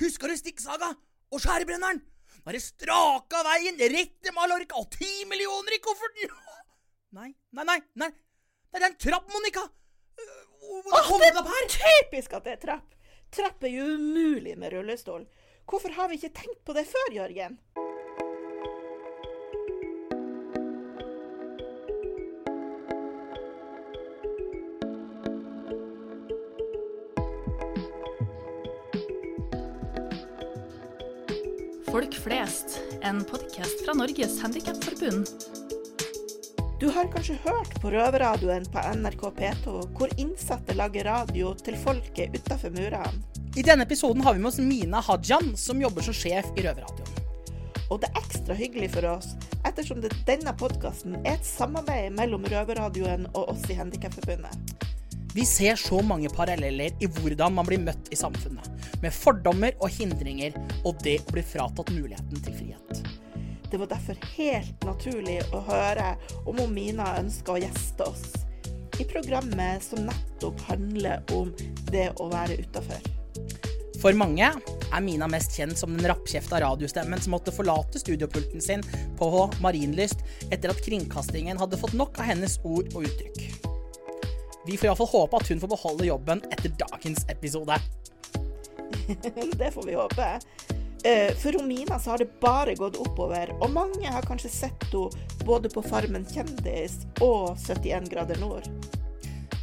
[0.00, 0.94] Husker du stikksaga
[1.30, 2.00] og skjærebrenneren?
[2.40, 6.32] Da det straka veien rett til Mallorca og ti millioner i kofferten!
[7.18, 8.10] Nei, nei, nei, nei.
[8.70, 9.64] Det er en trapp, Monica!
[10.62, 11.64] Hvordan kom den opp her?
[11.74, 12.94] Typisk at det er trapp.
[13.34, 15.24] Trapp er jo umulig med rullestol.
[15.66, 17.58] Hvorfor har vi ikke tenkt på det før, Jørgen?
[32.00, 35.26] Folk flest, en podkast fra Norges Handikapforbund.
[36.80, 42.32] Du har kanskje hørt på Røverradioen på NRK P2, hvor innsatte lager radio til folket
[42.38, 43.20] utafor murene.
[43.52, 47.20] I denne episoden har vi med oss Mina Hajan, som jobber som sjef i Røverradioen.
[47.90, 49.34] Og det er ekstra hyggelig for oss,
[49.68, 54.88] ettersom det, denne podkasten er et samarbeid mellom Røverradioen og oss i Handikapforbundet.
[55.36, 58.69] Vi ser så mange paralleller i hvordan man blir møtt i samfunnet.
[59.00, 63.02] Med fordommer og hindringer, og det å bli fratatt muligheten til frihet.
[63.70, 66.14] Det var derfor helt naturlig å høre
[66.50, 68.32] om Mina ønsker å gjeste oss
[69.00, 71.52] i programmet som nettopp handler om
[71.88, 73.00] det å være utafor.
[74.00, 78.84] For mange er Mina mest kjent som den rappkjefta radiostemmen som måtte forlate studiopulten sin
[79.20, 79.30] på
[79.62, 83.42] Marienlyst etter at kringkastingen hadde fått nok av hennes ord og uttrykk.
[84.66, 87.76] Vi får iallfall håpe at hun får beholde jobben etter dagens episode.
[89.60, 90.28] det får vi håpe.
[91.04, 95.46] Eh, For Romina så har det bare gått oppover, og mange har kanskje sett henne
[95.48, 98.68] både på Farmen kjendis og 71 grader nord.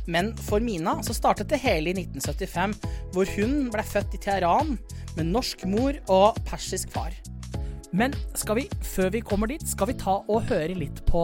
[0.08, 2.76] Men for Mina så startet det hele i 1975,
[3.14, 4.78] hvor hun ble født i Teheran
[5.18, 7.14] med norsk mor og persisk far.
[7.92, 11.24] Men skal vi, før vi kommer dit, skal vi ta og høre litt på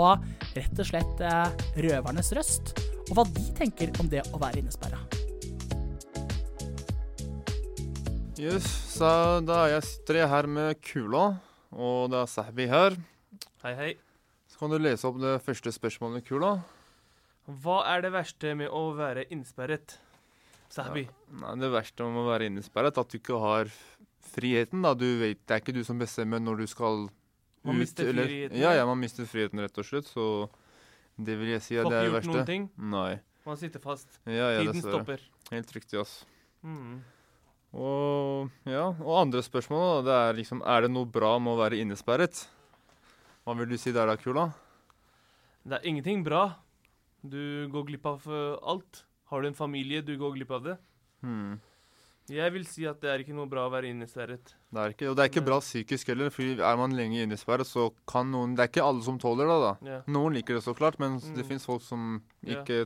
[0.53, 2.75] rett og slett eh, røvernes røst,
[3.09, 5.01] og hva de tenker om det å være innesperra.
[8.41, 8.65] Yes,
[8.97, 9.07] så
[9.45, 11.25] da jeg sitter jeg her med kula,
[11.73, 12.95] og det er Sahbi her.
[13.63, 13.91] Hei, hei.
[14.49, 16.55] Så kan du lese opp det første spørsmålet, kula.
[17.63, 19.97] Hva er det verste med å være innsperret?
[20.73, 21.05] Sahbi.
[21.41, 23.69] Nei, Det verste med å være innesperret, at du ikke har
[24.33, 24.81] friheten.
[24.81, 24.93] da.
[24.95, 27.11] Du vet, Det er ikke du som bestemmer når du skal ut.
[27.63, 28.77] Man mister eller- friheten, Ja, ja.
[28.81, 30.05] ja, man mister friheten, rett og slett.
[30.05, 30.49] Så
[31.21, 32.69] det vil jeg si at Får det er ikke det gjort noen ting.
[32.77, 33.19] Nei.
[33.45, 34.07] Man sitter fast.
[34.25, 35.19] Ja, ja, Tiden stopper.
[35.51, 36.25] Helt riktig, ass.
[36.63, 37.01] Mm.
[37.73, 41.79] Og ja, og andre spørsmål, det er liksom Er det noe bra med å være
[41.81, 42.45] innesperret?
[43.43, 44.51] Hva vil du si der da, Kula?
[45.63, 46.45] Det er ingenting bra.
[47.23, 49.03] Du går glipp av eh, alt.
[49.31, 50.75] Har du en familie, du går glipp av det.
[51.23, 51.57] Hmm.
[52.31, 54.53] Jeg vil si at det er ikke noe bra å være innesperret.
[54.71, 57.67] Det er ikke, og det er ikke bra psykisk heller, for er man lenge innesperret,
[57.67, 59.71] så kan noen Det er ikke alle som tåler det, da.
[59.83, 60.05] Yeah.
[60.07, 61.49] Noen liker det så klart, men det Mm.
[61.49, 62.77] fins folk som ikke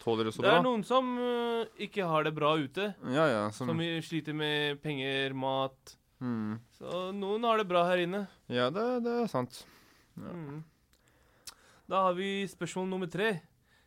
[0.00, 0.48] tåler det så bra.
[0.48, 0.70] Det er bra.
[0.70, 2.94] noen som uh, ikke har det bra ute.
[3.04, 3.44] Ja, ja.
[3.50, 5.96] Som, Som sliter med penger, mat.
[6.22, 6.58] mm.
[6.80, 8.28] Så noen har det bra her inne.
[8.48, 9.66] Ja, det, det er sant.
[10.16, 10.32] Ja.
[10.32, 10.64] Mm.
[11.86, 13.42] Da har vi spørsmål nummer tre.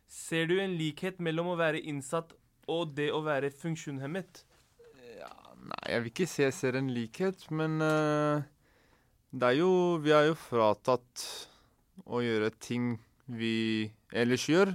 [0.06, 2.32] Ser du en likhet mellom å være innsatt
[2.68, 4.44] og det å være funksjonshemmet?
[5.64, 8.42] Nei, jeg vil ikke si jeg ser en likhet, men uh,
[9.32, 9.70] det er jo
[10.04, 11.24] Vi er jo fratatt
[12.04, 12.98] å gjøre ting
[13.30, 14.74] vi ellers gjør.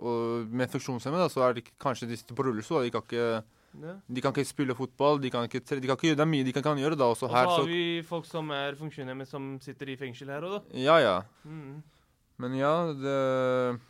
[0.00, 2.84] Og med funksjonshemmede så er det kanskje de på rullestol.
[2.86, 3.42] De kan ikke.
[3.76, 6.30] De kan ikke spille fotball, de kan ikke, tre- de kan ikke gjøre, det er
[6.30, 7.10] mye de kan, kan gjøre da.
[7.12, 10.46] Og så Og så har vi folk som er funksjonshemmet som sitter i fengsel her
[10.48, 10.78] òg, da.
[10.80, 11.16] Ja, ja.
[11.44, 11.82] Mm.
[12.40, 13.80] Men ja, det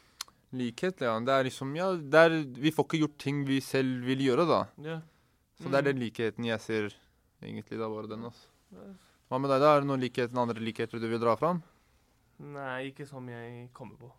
[0.57, 1.15] Likhet, ja.
[1.21, 4.47] Det er liksom Ja, det er, vi får ikke gjort ting vi selv vil gjøre,
[4.51, 4.61] da.
[4.83, 4.99] Ja.
[5.63, 5.91] Så det er Mm.
[5.91, 6.91] den likheten jeg ser,
[7.43, 7.79] egentlig.
[7.79, 8.47] da, bare den, altså.
[9.31, 9.77] Hva med deg, da?
[9.77, 11.63] Er det noen likheter, andre likheter du vil dra fram?
[12.39, 14.11] Nei, ikke som jeg kommer på.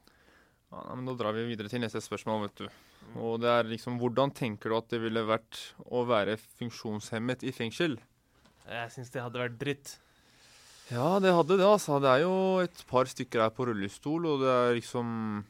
[0.72, 2.68] Ja, men Da drar vi videre til neste spørsmål, vet du.
[3.16, 7.52] Og det er liksom Hvordan tenker du at det ville vært å være funksjonshemmet i
[7.52, 7.98] fengsel?
[8.68, 9.98] Jeg syns det hadde vært dritt.
[10.92, 12.02] Ja, det hadde det, altså.
[12.02, 15.46] Det er jo et par stykker her på rullestol, og det er liksom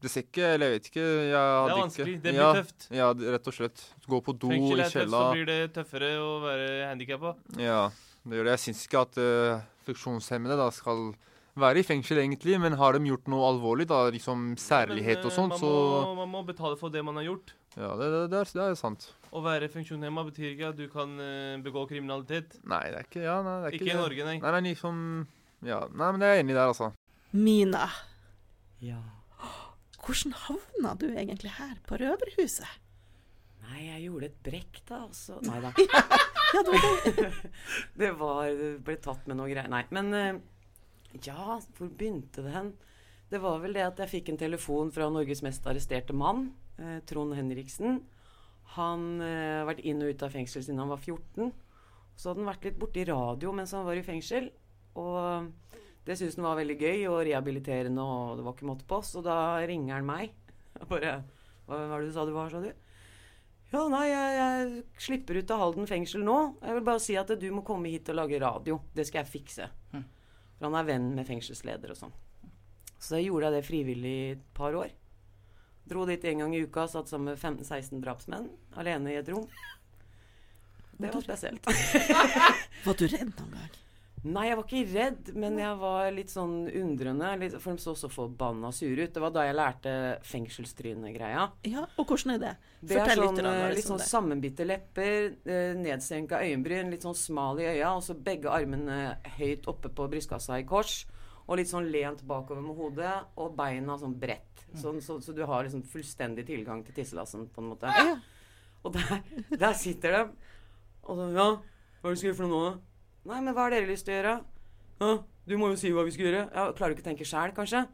[0.00, 1.06] Det ser ikke Eller jeg vet ikke.
[1.06, 2.14] Jeg Det er er ikke vanskelig.
[2.14, 2.86] Det blir ja, tøft.
[2.96, 3.82] Ja, rett og slett.
[4.08, 7.34] Gå på do i er tøft, så blir det tøffere å være handikappa.
[7.60, 7.82] Ja,
[8.24, 8.54] det gjør det.
[8.56, 11.10] Jeg syns ikke at uh, funksjonshemmede da skal
[11.60, 15.56] være i fengsel, egentlig, men har de gjort noe alvorlig, da, liksom særlighet og sånt,
[15.56, 17.52] man, så man må betale for det man har gjort.
[17.76, 19.10] Ja, det, det, det, er, det er sant.
[19.30, 22.56] Å være funksjonshemma betyr ikke at du kan uh, begå kriminalitet.
[22.64, 24.00] Nei, det er ikke Ja, nei, det er ikke, Ikke i.
[24.00, 24.36] Norge, nei.
[24.42, 25.04] Nei, nei, liksom
[25.66, 26.92] Ja, nei, men jeg er enig der, altså.
[27.36, 27.86] Mina,
[28.82, 29.02] Ja.
[30.10, 32.78] Hvordan havna du egentlig her på Røverhuset?
[33.70, 35.04] Nei, jeg gjorde et brekk, da.
[35.06, 35.72] Og så Nei da.
[36.50, 37.50] Ja, det var det.
[38.02, 39.70] Det var ble tatt med noe greier.
[39.70, 40.40] Nei, men eh,
[41.22, 42.72] Ja, hvor begynte det hen?
[43.30, 46.48] Det var vel det at jeg fikk en telefon fra Norges mest arresterte mann,
[46.82, 48.00] eh, Trond Henriksen.
[48.74, 51.52] Han eh, har vært inn og ut av fengsel siden han var 14.
[52.18, 54.50] Så hadde han vært litt borti radio mens han var i fengsel.
[54.98, 55.52] Og
[56.06, 59.00] det syntes han var veldig gøy og rehabiliterende, og det var ikke måte på.
[59.04, 59.36] Så da
[59.68, 60.32] ringer han meg.
[60.78, 61.18] Jeg bare
[61.68, 62.70] Hva var det du sa du var, sa du?
[63.70, 66.38] Ja, nei, jeg, jeg slipper ut av Halden fengsel nå.
[66.64, 68.80] Jeg vil bare si at du må komme hit og lage radio.
[68.96, 69.68] Det skal jeg fikse.
[69.92, 72.16] For han er venn med fengselsleder og sånn.
[73.00, 74.90] Så jeg gjorde jeg det frivillig i et par år.
[75.90, 79.46] Dro dit en gang i uka, satt sammen med 15-16 drapsmenn alene i et rom.
[81.00, 81.70] Det var spesielt.
[82.84, 83.79] Var du redd noen gang?
[84.20, 87.28] Nei, jeg var ikke redd, men jeg var litt sånn undrende.
[87.40, 89.14] Litt, for de så så forbanna sure ut.
[89.14, 89.92] Det var da jeg lærte
[90.28, 91.46] fengselstrynegreia.
[91.70, 92.50] Ja, og hvordan er det?
[92.82, 94.08] Det er Fortell sånn, litt, eh, litt sånn det.
[94.10, 99.64] sammenbitte lepper, eh, nedsenka øyenbryn, litt sånn smal i øya, og så begge armene høyt
[99.72, 101.06] oppe på brystkassa i kors.
[101.48, 104.66] Og litt sånn lent bakover med hodet, og beina sånn bredt.
[104.76, 107.88] Sånn, så, så du har liksom fullstendig tilgang til tisselassen, på en måte.
[108.84, 109.24] Og der,
[109.56, 110.20] der sitter de.
[111.08, 112.89] Og så Ja, hva er det du skal gjøre for noe nå, da?
[113.28, 114.34] Nei, men hva har dere lyst til å gjøre?
[115.00, 115.12] Ja,
[115.50, 116.44] du må jo si hva vi skal gjøre.
[116.54, 117.84] Ja, klarer du ikke å tenke sjæl, kanskje?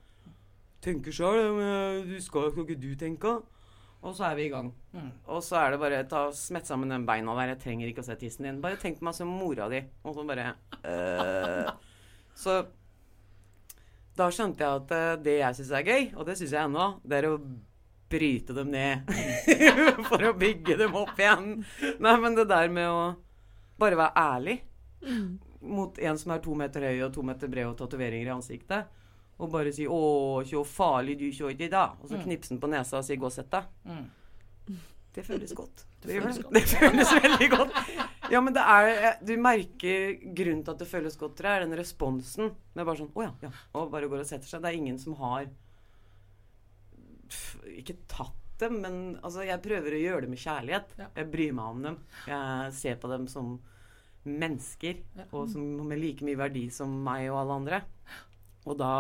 [0.85, 1.41] Tenker sjæl,
[2.07, 3.33] du skal, jo ikke du tenke?
[4.07, 4.69] Og så er vi i gang.
[5.27, 7.55] Og så er det bare ta smett sammen den beina der.
[7.55, 8.61] Jeg trenger ikke å se tissen din.
[8.63, 9.81] Bare tenk på meg som mora di.
[10.07, 10.53] Og så bare
[10.87, 11.73] øh.
[12.39, 12.61] Så
[14.17, 16.87] da skjønte jeg at eh, det jeg syns er gøy, og det syns jeg ennå,
[17.05, 17.41] det er å
[18.13, 19.11] bryte dem ned.
[20.09, 21.51] For å bygge dem opp igjen.
[22.01, 23.03] Nei, men det der med å
[23.81, 24.57] bare være ærlig
[25.61, 28.93] mot en som er to meter høy og to meter bred og tatoveringer i ansiktet,
[29.37, 32.71] og bare si 'Å, så farlig du kjører i dag', og så knipse den på
[32.73, 33.67] nesa og si 'gå og sett deg'.
[33.85, 34.07] Mm.
[35.17, 35.85] Det føles godt.
[36.03, 36.43] Det, føles det.
[36.45, 36.55] godt.
[36.55, 37.73] det føles veldig godt.
[38.31, 41.67] Ja, men det er Du merker grunnen til at det føles godt, tror jeg, er
[41.67, 44.63] den responsen med bare sånn 'Å ja, ja', og bare går og setter seg.
[44.63, 45.47] Det er ingen som har
[47.29, 50.95] pff, Ikke tatt dem, men altså, jeg prøver å gjøre det med kjærlighet.
[50.99, 51.09] Ja.
[51.17, 51.99] Jeg bryr meg om dem.
[52.27, 53.59] Jeg ser på dem som
[54.29, 57.83] mennesker, og som med like mye verdi som meg og alle andre.
[58.67, 58.93] Og da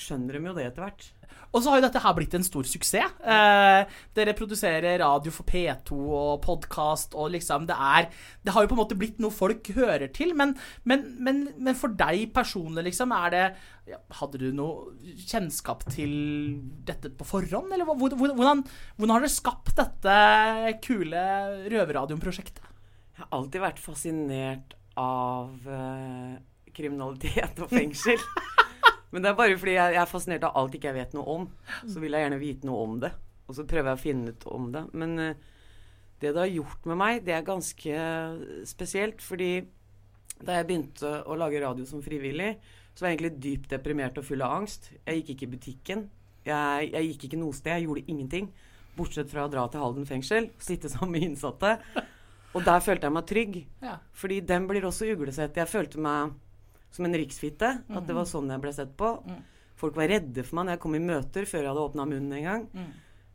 [0.00, 1.08] skjønner de jo det etter hvert.
[1.50, 3.16] Og så har jo dette her blitt en stor suksess.
[3.20, 8.08] Eh, dere produserer radio for P2 og podkast og liksom Det er
[8.44, 10.54] Det har jo på en måte blitt noe folk hører til, men,
[10.84, 13.44] men, men, men for deg personlig, liksom, er det
[13.90, 14.94] ja, Hadde du noe
[15.26, 16.12] kjennskap til
[16.86, 18.62] dette på forhånd, eller hvordan,
[18.96, 20.18] hvordan har dere skapt dette
[20.86, 21.24] kule
[21.66, 22.69] røverradioprosjektet?
[23.20, 26.36] Jeg har alltid vært fascinert av uh,
[26.72, 28.16] kriminalitet og fengsel.
[29.12, 31.34] Men det er bare fordi jeg, jeg er fascinert av alt ikke jeg vet noe
[31.34, 31.42] om.
[31.84, 33.10] Så vil jeg gjerne vite noe om det.
[33.44, 34.82] Og så prøver jeg å finne ut om det.
[35.02, 35.34] Men uh,
[36.22, 38.06] det det har gjort med meg, det er ganske
[38.70, 39.20] spesielt.
[39.20, 39.50] Fordi
[40.40, 42.54] da jeg begynte å lage radio som frivillig,
[42.94, 44.94] så var jeg egentlig dypt deprimert og full av angst.
[45.04, 46.06] Jeg gikk ikke i butikken.
[46.48, 47.76] Jeg, jeg gikk ikke noe sted.
[47.76, 48.48] Jeg gjorde ingenting.
[48.96, 51.76] Bortsett fra å dra til Halden fengsel, sitte sammen med innsatte.
[52.54, 53.58] Og der følte jeg meg trygg.
[53.84, 53.98] Ja.
[54.16, 55.58] Fordi den blir også uglesett.
[55.58, 56.34] Jeg følte meg
[56.90, 57.70] som en riksfitte.
[57.86, 59.14] At det var sånn jeg ble sett på.
[59.80, 62.34] Folk var redde for meg når jeg kom i møter før jeg hadde åpna munnen
[62.36, 62.66] en gang.
[62.74, 62.90] Mm.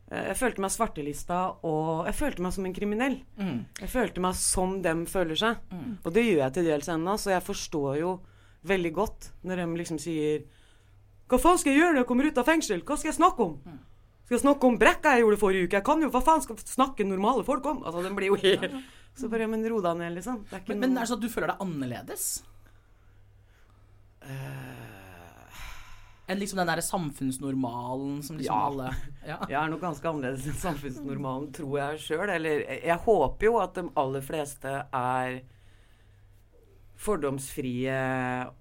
[0.06, 3.16] Jeg følte meg svartelista, og jeg følte meg som en kriminell.
[3.40, 3.56] Mm.
[3.80, 5.64] Jeg følte meg som dem føler seg.
[6.04, 8.12] Og det gjør jeg til dels ennå, så jeg forstår jo
[8.66, 10.46] veldig godt når de liksom sier
[11.30, 12.84] Hva faen skal jeg gjøre når jeg kommer ut av fengsel?
[12.86, 13.56] Hva skal jeg snakke om?
[14.26, 15.78] Skal jeg snakke om brekka jeg gjorde forrige uke?
[15.78, 17.82] Jeg kan jo hva faen skal snakke normale folk om?
[17.82, 18.78] Altså, den blir jo helt
[19.16, 20.42] Så bare, men ro deg ned, liksom.
[20.50, 22.26] Det er ikke Men, men er det sånn at du føler deg annerledes?
[26.26, 28.62] Enn liksom den derre samfunnsnormalen som liksom Ja.
[28.66, 28.88] alle
[29.26, 29.36] ja.
[29.52, 32.28] Jeg er nok ganske annerledes enn samfunnsnormalen, tror jeg sjøl.
[32.34, 35.36] Eller jeg- håper jo at de aller fleste er
[36.96, 37.94] fordomsfrie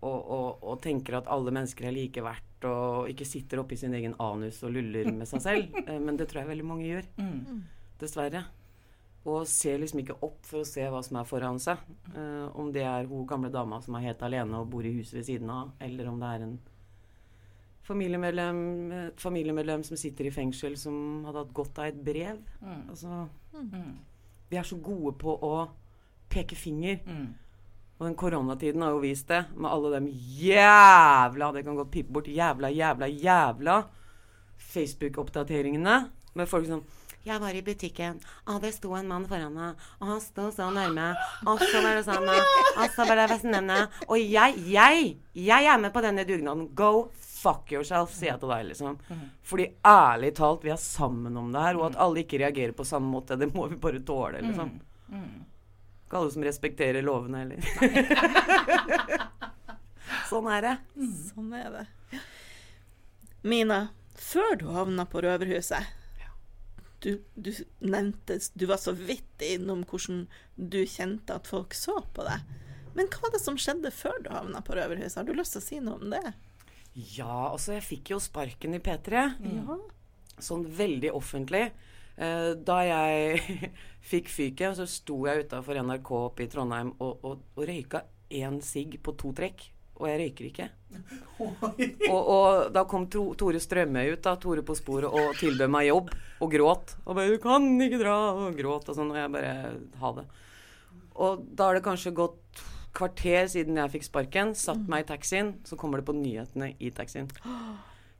[0.03, 3.93] og, og, og tenker at alle mennesker er like verdt, og ikke sitter oppi sin
[3.95, 5.79] egen anus og luller med seg selv.
[5.89, 7.07] Eh, Men det tror jeg veldig mange gjør.
[7.17, 7.63] Mm.
[7.99, 8.43] Dessverre.
[9.25, 11.77] Og ser liksom ikke opp for å se hva som er foran seg.
[12.13, 15.15] Uh, om det er hun gamle dama som er helt alene og bor i huset
[15.17, 16.59] ved siden av, eller om det er en
[17.85, 18.59] familiemedlem,
[19.11, 22.37] et familiemedlem som sitter i fengsel, som hadde hatt godt av et brev.
[22.61, 22.83] Mm.
[22.89, 23.97] Altså, Mm.
[24.49, 25.69] vi er så gode på å
[26.29, 26.99] peke finger.
[27.05, 27.33] Mm.
[27.99, 32.11] Og den koronatiden har jo vist det, med alle dem jævla Det kan godt pipe
[32.11, 32.25] bort.
[32.27, 33.85] Jævla, jævla, jævla
[34.57, 36.83] Facebook-oppdateringene med folk som
[37.25, 40.67] jeg var i butikken, og det sto en mann foran meg, og han sto så
[40.73, 41.07] nærme,
[41.49, 42.29] og så var det sånn,
[42.79, 45.07] og så var det vestenene, og jeg, jeg,
[45.47, 46.67] jeg er med på denne dugnaden.
[46.77, 48.99] Go fuck yourself, sier jeg til deg, liksom.
[49.45, 52.85] Fordi ærlig talt, vi er sammen om det her, og at alle ikke reagerer på
[52.87, 54.77] samme måte, det må vi bare tåle, liksom.
[56.05, 57.59] Ikke alle som respekterer lovene heller.
[60.29, 60.77] sånn er det.
[61.33, 61.85] Sånn er det.
[63.45, 66.04] Mina, før du havna på Røverhuset
[67.05, 67.51] du, du
[67.85, 72.43] nevnte Du var så vidt innom hvordan du kjente at folk så på deg.
[72.95, 75.19] Men hva var det som skjedde før du havna på Røverhuset?
[75.19, 76.23] Har du lyst til å si noe om det?
[76.95, 79.25] Ja, altså, jeg fikk jo sparken i P3.
[79.43, 79.77] Ja.
[80.39, 81.67] Sånn veldig offentlig.
[82.15, 83.41] Eh, da jeg
[84.11, 88.61] fikk fyket, så sto jeg utafor NRK oppe i Trondheim og, og, og røyka én
[88.63, 89.67] sigg på to trekk.
[89.95, 90.69] Og jeg røyker ikke.
[92.11, 95.89] Og, og da kom to, Tore Strømøy ut, da, Tore på sporet, og tilbød meg
[95.89, 96.13] jobb.
[96.43, 96.95] Og gråt.
[97.03, 99.11] Og bare 'Du kan ikke dra', og gråt og sånn.
[99.11, 99.55] Og jeg bare
[99.99, 100.25] Ha det.
[101.15, 102.63] Og da har det kanskje gått
[102.95, 104.55] kvarter siden jeg fikk sparken.
[104.55, 107.27] Satt meg i taxien, så kommer det på nyhetene i taxien.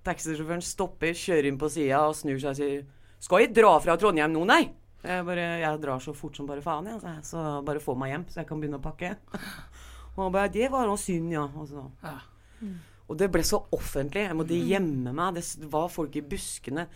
[0.06, 2.86] Taxisjåføren stopper, kjører inn på sida og snur seg og sier
[3.20, 4.72] 'Skal jeg dra fra Trondheim nå, nei?'
[5.06, 7.00] Jeg bare Jeg drar så fort som bare faen, jeg.
[7.04, 9.16] Ja, så bare få meg hjem, så jeg kan begynne å pakke.
[10.16, 11.50] Og han bare 'Det var noe synd, ja'.
[11.56, 11.92] Og, så.
[12.04, 12.20] Ja.
[13.08, 14.28] og det ble så offentlig.
[14.28, 15.36] Jeg måtte gjemme meg.
[15.36, 16.88] Det var folk i buskene.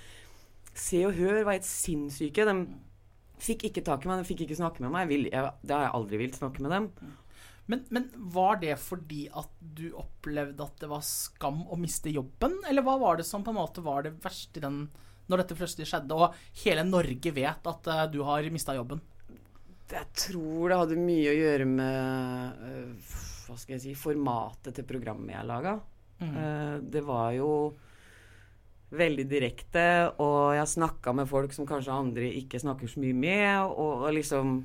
[0.73, 2.45] Se og Hør var helt sinnssyke.
[2.45, 2.67] De
[3.39, 5.07] fikk ikke tak i meg, de fikk ikke snakke med meg.
[5.07, 6.89] Jeg vil, jeg, det har jeg aldri villet snakke med dem.
[7.69, 12.57] Men, men var det fordi at du opplevde at det var skam å miste jobben,
[12.65, 14.87] eller hva var det som på en måte var det verste i den
[15.29, 19.03] når dette plutselig skjedde, og hele Norge vet at uh, du har mista jobben?
[19.89, 23.13] Jeg tror det hadde mye å gjøre med øh,
[23.47, 25.79] Hva skal jeg si Formatet til programmet jeg laga.
[26.19, 27.51] Eh, det var jo
[28.89, 29.85] veldig direkte,
[30.17, 34.13] og jeg snakka med folk som kanskje andre ikke snakker så mye med, og, og
[34.17, 34.57] liksom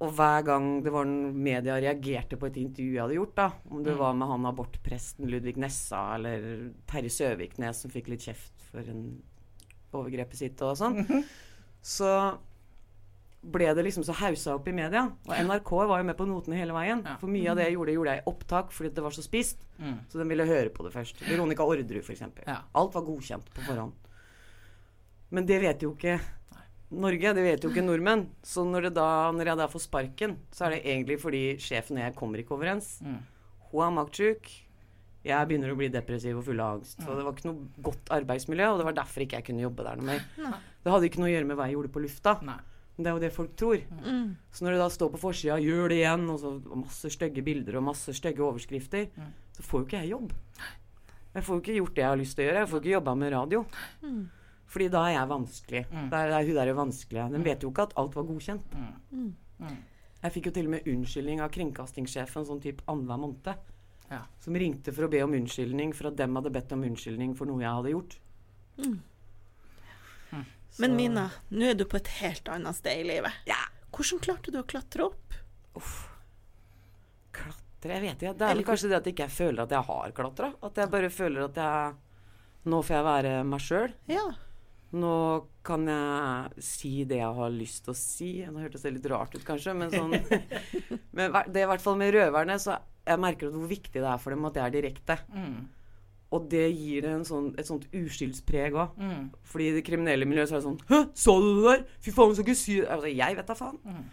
[0.00, 3.46] Og hver gang det var en media reagerte på et intervju jeg hadde gjort, da,
[3.70, 8.66] om det var med han abortpresten Ludvig Nessa eller Terje Søviknes som fikk litt kjeft
[8.68, 9.06] for en
[9.96, 11.00] overgrepet sitt og sånn,
[11.80, 12.10] så
[13.52, 15.04] ble det liksom så haussa opp i media.
[15.28, 17.02] Og NRK var jo med på notene hele veien.
[17.06, 17.16] Ja.
[17.20, 19.62] For mye av det jeg gjorde, gjorde jeg i opptak fordi det var så spist.
[19.78, 19.98] Mm.
[20.10, 21.22] Så de ville høre på det først.
[21.28, 22.24] Veronica Orderud, f.eks.
[22.46, 22.58] Ja.
[22.80, 23.94] Alt var godkjent på forhånd.
[25.34, 26.18] Men det vet jo ikke
[26.96, 28.28] Norge, det vet jo ikke nordmenn.
[28.46, 31.98] Så når, det da, når jeg da får sparken, så er det egentlig fordi sjefen
[31.98, 32.92] og jeg kommer ikke overens.
[33.02, 33.18] Mm.
[33.72, 34.52] Hun er maktsjuk.
[35.26, 37.00] Jeg begynner å bli depressiv og full av angst.
[37.02, 39.86] Så det var ikke noe godt arbeidsmiljø, og det var derfor ikke jeg kunne jobbe
[39.88, 40.60] der noe mer.
[40.86, 42.36] Det hadde ikke noe å gjøre med hva jeg gjorde på lufta.
[42.46, 42.60] Nei.
[42.96, 43.82] Men det er jo det folk tror.
[44.00, 44.36] Mm.
[44.50, 47.76] Så når det da står på forsida det igjen', og så og masse stygge bilder
[47.76, 49.08] og masse stygge overskrifter,
[49.52, 50.32] så får jo ikke jeg jobb.
[51.34, 52.60] Jeg får jo ikke gjort det jeg har lyst til å gjøre.
[52.64, 53.64] Jeg får ikke jobba med radio.
[54.66, 55.82] Fordi da er jeg vanskelig.
[56.10, 57.32] Da er, da er hun der vanskelige.
[57.32, 58.76] Den vet jo ikke at alt var godkjent.
[60.22, 63.52] Jeg fikk jo til og med unnskyldning av kringkastingssjefen sånn type annenhver måned.
[64.10, 64.22] Ja.
[64.40, 67.50] Som ringte for å be om unnskyldning for at dem hadde bedt om unnskyldning for
[67.50, 68.18] noe jeg hadde gjort.
[70.82, 73.36] Men Mina, nå er du på et helt annet sted i livet.
[73.48, 73.58] Ja.
[73.96, 75.36] Hvordan klarte du å klatre opp?
[77.36, 78.34] Klatre Jeg vet ikke.
[78.36, 80.50] Det er vel kanskje det at jeg ikke føler at jeg har klatra.
[80.66, 82.02] At jeg bare føler at jeg
[82.66, 83.92] Nå får jeg være meg sjøl.
[84.10, 84.24] Ja.
[84.96, 85.12] Nå
[85.66, 88.30] kan jeg si det jeg har lyst til å si.
[88.42, 90.16] Nå hørtes det litt rart ut, kanskje, men sånn
[91.16, 94.18] Men det er i hvert fall med røverne, så jeg merker hvor viktig det er
[94.22, 95.18] for dem at jeg er direkte.
[95.30, 95.60] Mm.
[96.36, 98.98] Og det gir det en sånn, et sånt uskyldspreg òg.
[99.00, 99.28] Mm.
[99.48, 101.86] Fordi i det kriminelle miljøet så er det sånn Hæ, så du det der?
[102.04, 102.90] Fy faen, skal ikke si det.
[102.92, 103.80] Altså, jeg vet da faen.
[103.86, 104.04] Mm.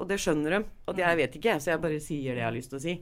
[0.00, 0.60] Og det skjønner de.
[0.88, 2.94] Og jeg vet ikke, så jeg bare sier det jeg har lyst til å si.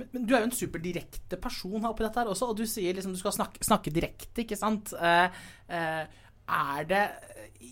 [0.00, 2.96] Men, men du er jo en superdirekte person oppi dette her også, og du sier
[2.96, 4.94] liksom du skal snakke, snakke direkte, ikke sant?
[4.96, 5.42] Eh,
[5.76, 6.20] eh,
[6.50, 7.02] er det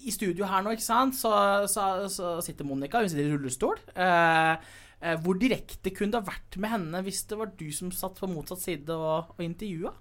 [0.04, 1.32] I studio her nå, ikke sant, så,
[1.70, 3.80] så, så sitter Monica, hun sitter i rullestol.
[3.94, 4.74] Eh,
[5.22, 8.30] hvor direkte kunne det ha vært med henne hvis det var du som satt på
[8.30, 9.94] motsatt side og, og intervjua?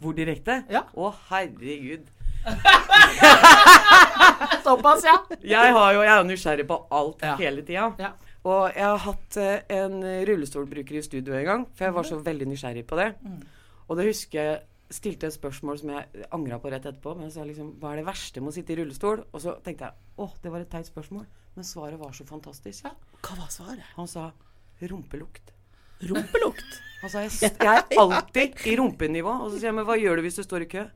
[0.00, 0.62] Hvor direkte?
[0.72, 0.82] Ja.
[0.96, 2.08] Å, herregud.
[4.64, 5.16] Såpass, ja.
[5.42, 7.36] Jeg, har jo, jeg er jo nysgjerrig på alt Ja.
[7.40, 7.90] hele tida.
[8.00, 8.12] ja.
[8.48, 12.16] Og jeg har hatt eh, en rullestolbruker i studio en gang, for jeg var så
[12.24, 13.10] veldig nysgjerrig på det.
[13.88, 17.12] Og det husker jeg stilte et spørsmål som jeg angra på rett etterpå.
[17.18, 19.20] Men jeg sa liksom Hva er det verste med å sitte i rullestol?
[19.28, 19.92] Og så tenkte jeg
[20.24, 21.26] åh, det var et teit spørsmål.
[21.54, 22.84] Men svaret var så fantastisk.
[22.88, 22.94] Ja.
[23.20, 23.84] Hva var svaret?
[23.98, 24.30] Han sa
[24.80, 25.52] rumpelukt.
[26.08, 26.80] Rumpelukt.
[27.00, 29.36] Altså, jeg, jeg er alltid i rumpenivå.
[29.44, 30.86] Og så sier jeg men hva gjør du hvis du står i kø?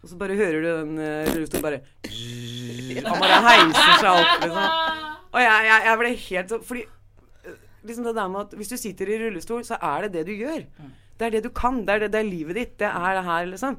[0.00, 1.82] Og så bare hører du den uh, rullestolen bare
[3.10, 5.04] Han bare heiser seg opp, liksom.
[5.30, 8.72] Og jeg, jeg, jeg ble helt sånn Fordi eh, liksom det der med at hvis
[8.72, 10.64] du sitter i rullestol, så er det det du gjør.
[11.20, 11.82] Det er det du kan.
[11.84, 12.76] Det er, det, det er livet ditt.
[12.80, 13.76] Det er det her, liksom.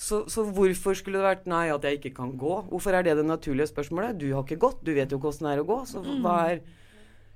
[0.00, 2.60] Så, så hvorfor skulle det vært nei, at jeg ikke kan gå?
[2.70, 4.20] Hvorfor er det det naturlige spørsmålet?
[4.20, 4.84] Du har ikke gått.
[4.84, 5.80] Du vet jo ikke åssen det er å gå.
[5.88, 6.62] Så hva er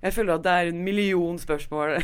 [0.04, 1.94] Jeg føler at det er en million spørsmål.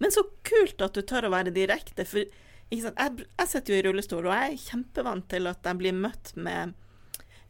[0.00, 2.06] Men så kult at du tør å være direkte.
[2.08, 2.22] For
[2.70, 3.00] ikke sant?
[3.02, 6.30] Jeg, jeg sitter jo i rullestol, og jeg er kjempevant til at jeg blir møtt
[6.38, 6.76] med,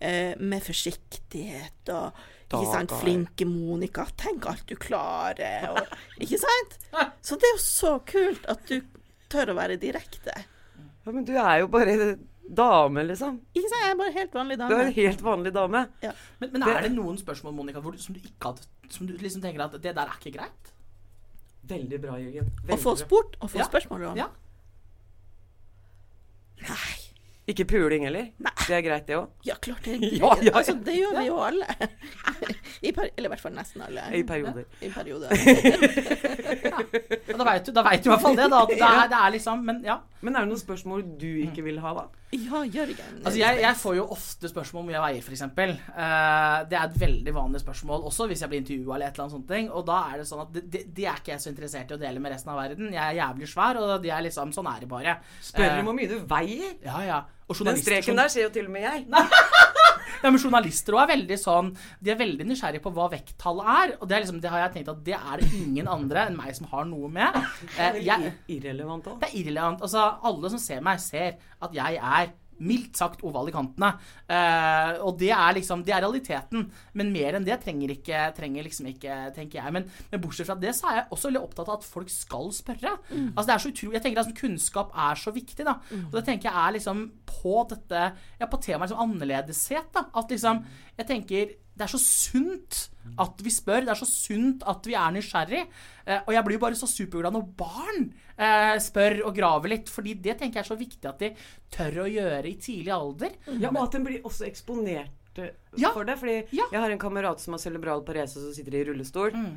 [0.00, 5.68] eh, med forsiktighet og ikke sant, flinke Monica, tenk alt du klarer.
[5.70, 5.92] Og,
[6.24, 6.72] ikke sant?
[7.22, 8.80] Så det er jo så kult at du
[9.30, 10.34] tør å være direkte.
[11.04, 12.16] Ja, men du er jo bare
[12.50, 13.36] dame, liksom.
[13.54, 14.72] Ikke sant, jeg er bare helt vanlig dame.
[14.72, 15.84] Du er en helt vanlig dame.
[16.02, 19.42] Men, men er det noen spørsmål Monica, du- som du ikke hadde Som du liksom
[19.44, 20.72] tenker at det der er ikke greit?
[21.70, 22.48] Veldig bra, Jørgen.
[22.74, 23.66] Å få spurt og få Ja.
[23.68, 24.16] spørsmål om.
[24.18, 24.26] Ja.
[26.68, 26.96] Nei.
[27.50, 28.28] Ikke puling heller.
[28.66, 29.30] Det er greit, det òg.
[29.46, 30.18] Ja, klart det er greit.
[30.20, 30.52] Ja, ja, ja.
[30.60, 31.66] Altså, det gjør vi jo alle.
[32.86, 34.04] I per eller i hvert fall nesten alle.
[34.14, 34.66] I perioder.
[34.86, 35.34] I perioder.
[37.30, 38.46] Ja, da veit du, da vet du i hvert fall det.
[38.50, 39.96] da det er, det er liksom Men ja.
[40.20, 42.04] Men er det noen spørsmål du ikke vil ha, da?
[42.30, 43.16] Ja, Jørgen.
[43.24, 45.42] Altså, jeg, jeg får jo ofte spørsmål om hvor jeg veier, f.eks.
[45.42, 49.24] Uh, det er et veldig vanlig spørsmål, også hvis jeg blir intervjua eller et eller
[49.24, 49.48] annet sånt.
[49.50, 51.90] ting, Og da er det sånn at de, det, det er ikke jeg så interessert
[51.90, 52.92] i å dele med resten av verden.
[52.94, 55.16] Jeg er jævlig svær, og de er liksom Sånn er det bare.
[55.42, 56.78] Spør om uh, hvor mye du veier.
[56.86, 57.20] Ja, ja.
[57.50, 59.06] Og Den streken der ser jo til og med jeg.
[60.22, 61.70] Ja, men journalister er veldig sånn
[62.02, 63.94] De er veldig nysgjerrige på hva vekttallet er.
[64.00, 66.38] Og det, er liksom, det har jeg tenkt at det er det ingen andre enn
[66.38, 67.38] meg som har noe med.
[67.78, 69.18] Eh, jeg, Irrelevant òg.
[69.22, 69.82] det er irrelevant.
[69.86, 73.92] Altså, alle som ser meg, ser at jeg er mildt sagt oval i kantene.
[74.30, 76.66] Eh, og det er liksom Det er realiteten.
[76.94, 79.74] Men mer enn det trenger, ikke, trenger liksom ikke, tenker jeg.
[79.76, 82.50] Men, men bortsett fra det, så er jeg også veldig opptatt av at folk skal
[82.54, 82.96] spørre.
[83.34, 85.78] Altså det er så utrolig Jeg tenker at altså, kunnskap er så viktig, da.
[86.08, 88.04] Og det tenker jeg er liksom på dette
[88.40, 90.06] Ja, på temaet liksom annerledeshet, da.
[90.14, 90.64] At liksom
[90.98, 92.80] Jeg tenker det er så sunt
[93.20, 93.86] at vi spør.
[93.86, 95.62] Det er så sunt at vi er nysgjerrig.
[96.06, 99.88] Eh, og jeg blir jo bare så superglad når barn eh, spør og graver litt.
[99.92, 101.32] Fordi det tenker jeg er så viktig at de
[101.72, 103.34] tør å gjøre i tidlig alder.
[103.56, 105.94] Ja, og at den blir også eksponert eh, Ja.
[105.96, 106.18] for det.
[106.20, 106.68] Fordi Ja.
[106.70, 109.32] jeg har en kamerat som har cerebral parese, som sitter i rullestol.
[109.32, 109.52] Mm.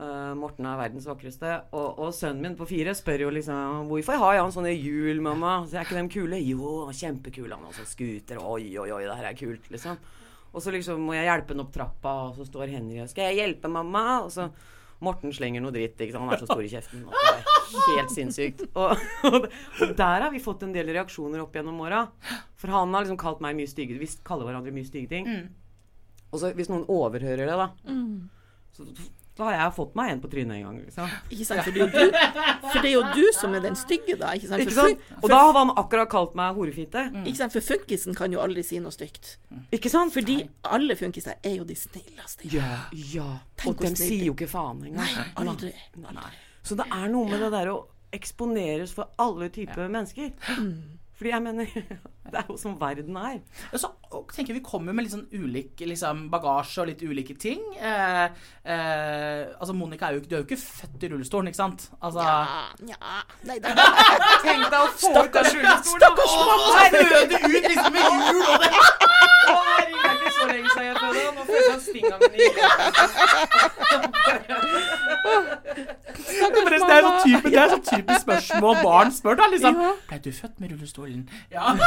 [0.00, 1.48] Uh, Morten er verdens vakreste.
[1.76, 5.20] Og, og sønnen min på fire spør jo liksom 'Hvorfor har jeg han sånne hjul,
[5.20, 6.38] mamma?' Så er ikke dem kule?
[6.40, 7.52] Jo, kjempekule.
[7.56, 8.38] Han har også scooter.
[8.40, 9.98] Oi, oi, oi, det her er kult, liksom.
[10.50, 13.30] Og så liksom må jeg hjelpe henne opp trappa, og så står Henry og 'Skal
[13.30, 14.50] jeg hjelpe, mamma?' Og så
[15.00, 15.96] Morten slenger noe dritt.
[15.96, 16.28] ikke sant?
[16.28, 17.06] Han er så stor i kjeften.
[17.08, 17.14] Og
[17.72, 18.66] det er helt sinnssykt.
[18.76, 18.90] Og,
[19.30, 19.46] og,
[19.80, 22.02] og der har vi fått en del reaksjoner opp gjennom åra.
[22.60, 25.24] For han har liksom kalt meg mye stygge Vi kaller hverandre mye stygge ting.
[25.24, 25.48] Mm.
[26.30, 27.70] Og så hvis noen overhører det, da
[28.76, 28.84] så,
[29.38, 30.78] da har jeg fått meg en på trynet en gang.
[30.84, 31.12] Liksom.
[31.32, 31.62] Ikke sant?
[31.64, 32.16] For det, er jo du,
[32.66, 34.32] for det er jo du som er den stygge, da.
[34.36, 34.64] Ikke sant?
[34.66, 35.06] Ikke sant?
[35.20, 37.06] Og da hadde han akkurat kalt meg horefitte.
[37.14, 37.24] Mm.
[37.30, 37.54] ikke sant?
[37.56, 39.36] for funkisen kan jo aldri si noe stygt.
[39.72, 40.12] Ikke sant?
[40.16, 40.40] Fordi
[40.76, 42.50] alle funkiser er jo de snilleste.
[42.52, 43.30] Ja, ja.
[43.60, 45.06] Tenk Og de sier jo ikke faen engang.
[45.06, 45.72] Nei, aldri.
[46.04, 46.30] Nei.
[46.66, 47.80] Så det er noe med det der å
[48.12, 50.34] eksponeres for alle typer mennesker.
[51.20, 51.66] Fordi jeg mener
[52.30, 53.40] Det er jo som verden er.
[53.74, 53.88] Og så
[54.32, 57.60] tenker Vi kommer med litt sånn ulik liksom, bagasje og litt ulike ting.
[57.74, 58.26] Eh,
[58.70, 61.88] eh, altså Monica er jo, du er jo ikke født i rullestolen, ikke sant?
[62.00, 62.96] Altså, Ja, ja.
[63.50, 63.74] Nei, det
[64.46, 65.98] Tenk deg å få ut av rullestolen!
[65.98, 66.86] Stakkars mamma!
[66.94, 68.70] Røde ut liksom med hjul og det!
[69.50, 71.26] Å, herregud, det er ikke så lenge siden jeg fødte.
[71.34, 72.26] Nå føler jeg stinga mi
[73.90, 74.80] Men det,
[77.24, 79.34] det typisk, det er sånn typisk spørsmål barn spør.
[79.40, 79.74] da liksom
[80.08, 81.22] Ble du født med rullestolen?
[81.50, 81.74] Ja.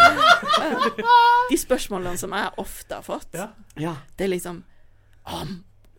[1.51, 3.47] De spørsmålene som jeg ofte har fått, Ja.
[3.77, 3.95] Ja.
[4.17, 4.63] det er liksom
[5.25, 5.45] «Å,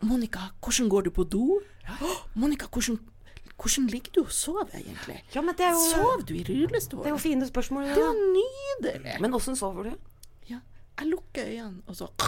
[0.04, 1.60] Monica, hvordan går du på do?
[1.88, 1.92] «Å,
[2.34, 2.98] Monica, hvordan,
[3.56, 5.22] hvordan ligger du og sover egentlig?
[5.34, 7.00] ja, men det er jo, Sover du i rullestol?
[7.04, 7.82] det er jo fine spørsmål.
[7.94, 9.16] Det er jo nydelig.
[9.20, 9.92] Men åssen sover du?
[10.50, 10.58] Ja,
[11.00, 12.06] jeg lukker øynene, og så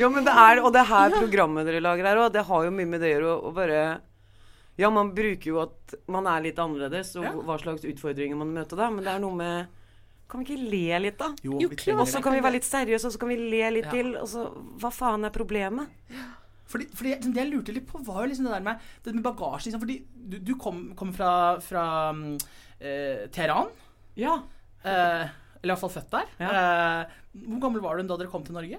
[0.00, 2.70] Ja, men det er, og det her programmet dere lager her òg, det har jo
[2.72, 3.82] mye med det å gjøre å bare
[4.80, 7.32] Ja, man bruker jo at man er litt annerledes, og Ja.
[7.36, 9.68] hva slags utfordringer man møter da, men det er noe med
[10.30, 11.32] Kan vi ikke le litt, da?
[11.42, 11.58] Jo.
[11.98, 13.90] Og så kan vi være litt seriøse, og så kan vi le litt Ja.
[13.90, 14.12] til.
[14.16, 14.44] Og så
[14.78, 15.88] Hva faen er problemet?
[16.70, 19.14] Fordi, fordi liksom, Det jeg lurte litt på, var jo liksom det der med, det
[19.16, 19.66] med bagasje.
[19.72, 22.14] Liksom, fordi du, du kom, kom fra, fra
[22.80, 23.68] eh, Teheran.
[24.16, 24.36] Ja.
[24.84, 25.26] Eh,
[25.62, 26.30] eller iallfall født der.
[26.38, 26.50] Ja.
[27.02, 27.06] Eh,
[27.50, 28.78] hvor gammel var du da dere kom til Norge?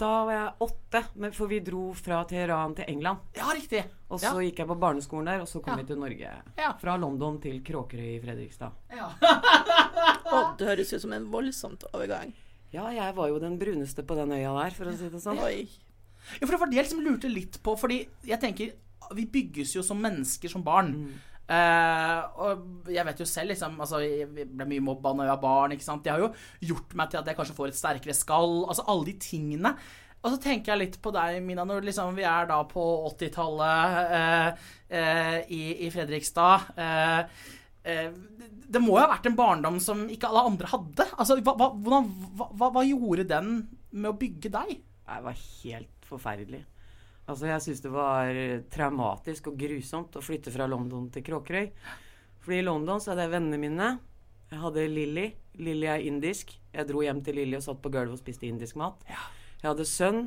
[0.00, 3.18] Da var jeg åtte, men for vi dro fra Teheran til England.
[3.36, 3.84] Ja, riktig.
[4.10, 5.82] Og så gikk jeg på barneskolen der, og så kom Ja.
[5.82, 6.32] vi til Norge.
[6.58, 6.72] Ja.
[6.80, 8.72] Fra London til Kråkerøy i Fredrikstad.
[8.90, 9.12] Ja.
[10.34, 12.32] og det høres ut som en voldsomt overgang.
[12.74, 15.38] Ja, jeg var jo den bruneste på den øya der, for å si det sånn.
[15.46, 15.68] Oi.
[16.40, 18.72] Ja, for det var det jeg liksom lurte litt på, fordi jeg tenker
[19.14, 20.94] Vi bygges jo som mennesker som barn.
[21.44, 25.42] Eh, og jeg vet jo selv, liksom altså, Jeg ble mye mobba når jeg var
[25.42, 25.74] barn.
[25.76, 26.04] ikke sant?
[26.04, 26.30] De har jo
[26.70, 28.62] gjort meg til at jeg kanskje får et sterkere skall.
[28.68, 29.74] Altså alle de tingene.
[30.24, 32.80] Og så tenker jeg litt på deg, Mina, når liksom vi er da på
[33.10, 36.70] 80-tallet eh, eh, i, i Fredrikstad.
[36.80, 37.18] Eh,
[37.84, 38.08] eh,
[38.64, 41.04] det- må jo ha vært en barndom som ikke alle andre hadde.
[41.20, 42.08] Altså, hva, hva, hvordan,
[42.40, 43.52] hva, hva gjorde den
[43.92, 44.78] med å bygge deg?
[45.04, 46.64] Det var helt forferdelig.
[47.24, 48.36] Altså, jeg syns det var
[48.72, 51.70] traumatisk og grusomt å flytte fra London til Kråkerøy.
[52.44, 53.86] Fordi i London så hadde jeg vennene mine.
[54.50, 55.26] Jeg hadde Lilly.
[55.56, 56.52] Lilly er indisk.
[56.74, 59.00] Jeg dro hjem til Lilly og satt på gulvet og spiste indisk mat.
[59.08, 60.22] Jeg hadde sønn.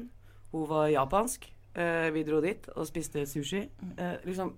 [0.51, 1.45] Hun var japansk.
[1.77, 3.67] Eh, vi dro dit og spiste sushi.
[3.97, 4.55] Eh, liksom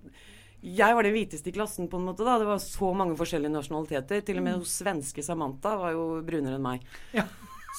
[0.62, 2.24] Jeg var den hviteste i klassen, på en måte.
[2.24, 4.20] da Det var så mange forskjellige nasjonaliteter.
[4.24, 6.82] Til og med hos svenske Samantha var jo brunere enn meg.
[7.12, 7.24] Ja.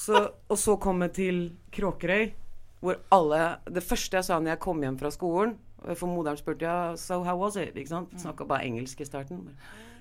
[0.02, 2.32] Så, og så kom jeg til Kråkerøy,
[2.82, 3.40] hvor alle
[3.70, 5.52] Det første jeg sa når jeg kom hjem fra skolen
[5.94, 7.76] For moderen spurte ja, so how was it?
[7.78, 8.12] Ikke sant?
[8.20, 9.48] Snakka bare engelsk i starten.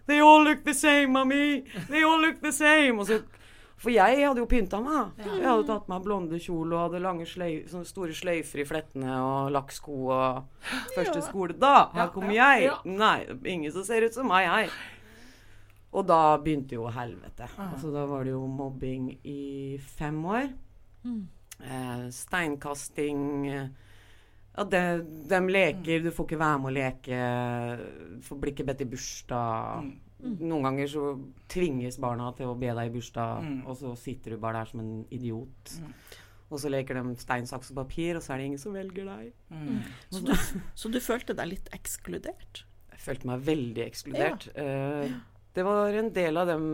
[0.10, 1.62] They all look the same, mommy!
[1.90, 3.02] They all look the same!
[3.06, 3.22] Så,
[3.82, 5.18] for jeg hadde jo pynta meg.
[5.26, 9.16] Jeg hadde tatt meg blonde kjole og hadde lange sløy, sånne store sløyfer i flettene
[9.26, 10.66] og lakksko og
[10.98, 11.58] første skole.
[11.62, 11.88] Da!
[11.98, 12.70] Her kommer jeg!
[12.86, 13.20] Nei,
[13.56, 14.74] ingen som ser ut som meg her.
[15.98, 17.50] Og da begynte jo helvete.
[17.58, 20.52] Altså, da var det jo mobbing i fem år.
[21.64, 23.68] Eh, steinkasting eh,
[24.58, 24.80] ja, de,
[25.32, 27.20] dem leker, du får ikke være med å leke.
[28.18, 29.92] Du får bli ikke bedt i bursdag.
[30.22, 31.06] Noen ganger så
[31.50, 33.62] tvinges barna til å be deg i bursdag, Mm.
[33.66, 35.72] og så sitter du bare der som en idiot.
[36.52, 39.06] Og så leker de stein, saks og papir, og så er det ingen som velger
[39.08, 39.32] deg.
[39.50, 39.80] Mm.
[40.12, 40.34] Så du,
[40.76, 42.66] så du følte deg litt ekskludert?
[42.92, 44.50] Jeg følte meg veldig ekskludert.
[44.60, 45.16] Eh,
[45.56, 46.68] det var en del av dem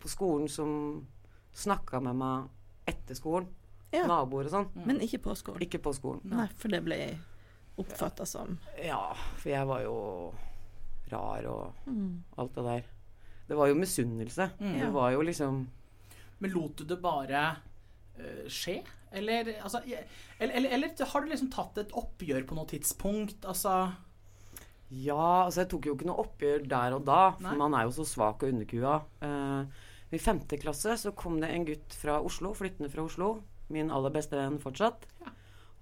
[0.00, 1.04] på skolen som
[1.58, 2.48] snakka med meg
[2.86, 3.50] etter skolen.
[3.94, 4.08] Ja.
[4.10, 4.66] Naboer og sånn.
[4.88, 5.62] Men ikke på skolen?
[5.62, 6.24] Ikke på skolen.
[6.34, 6.98] Nei, for det ble
[7.80, 9.96] oppfatta som Ja, for jeg var jo
[11.12, 12.10] rar og mm.
[12.40, 12.90] alt det der.
[13.48, 14.48] Det var jo misunnelse.
[14.58, 14.76] Mm.
[14.80, 15.64] Det var jo liksom
[16.42, 17.44] Men lot du det bare
[18.18, 18.80] uh, skje?
[19.14, 23.44] Eller, altså, eller, eller, eller har du liksom tatt et oppgjør på noe tidspunkt?
[23.46, 23.92] Altså
[24.90, 27.58] Ja, altså jeg tok jo ikke noe oppgjør der og da, for Nei.
[27.62, 28.98] man er jo så svak og underkua.
[29.22, 29.62] Uh,
[30.14, 33.36] I femte klasse så kom det en gutt fra Oslo, flyttende fra Oslo.
[33.72, 35.06] Min aller beste venn fortsatt.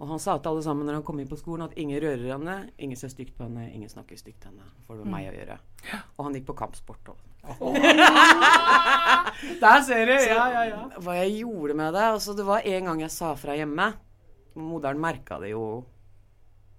[0.01, 2.33] Og han sa til alle sammen når han kom inn på skolen at ingen rører
[2.33, 4.67] henne, ingen ser stygt på henne, ingen snakker stygt til henne.
[4.87, 5.59] For det var meg å gjøre.
[6.17, 7.13] Og han gikk på kampsport.
[7.13, 7.77] Og
[9.63, 10.15] Der ser du!
[10.15, 10.81] Ja, ja, ja.
[11.03, 13.89] Hva jeg gjorde med det altså Det var en gang jeg sa fra hjemme.
[14.59, 15.65] Moderen merka det jo.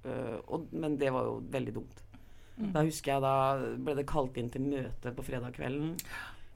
[0.05, 2.03] øh, og, men det var jo veldig dumt.
[2.73, 3.35] Da husker jeg da
[3.81, 5.95] ble det kalt inn til møte på fredag kvelden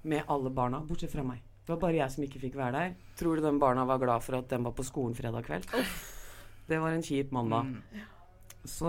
[0.08, 1.42] med alle barna, bortsett fra meg.
[1.68, 2.94] Det var bare jeg som ikke fikk være der.
[3.20, 5.68] Tror du de barna var glad for at de var på skolen fredag kveld?
[6.68, 7.74] Det var en kjip mandag.
[8.68, 8.88] Så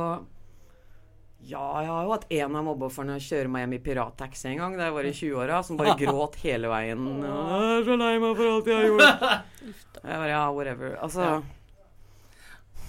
[1.43, 4.73] ja, jeg har jo hatt en av mobbeofrene kjøre meg hjem i pirattaxi en gang
[4.79, 7.05] da jeg var i 20-åra, som bare gråt hele veien.
[7.23, 9.37] Jeg er så lei meg for alt jeg har gjort.
[9.99, 10.97] Jeg bare, ja, whatever.
[11.03, 11.29] Altså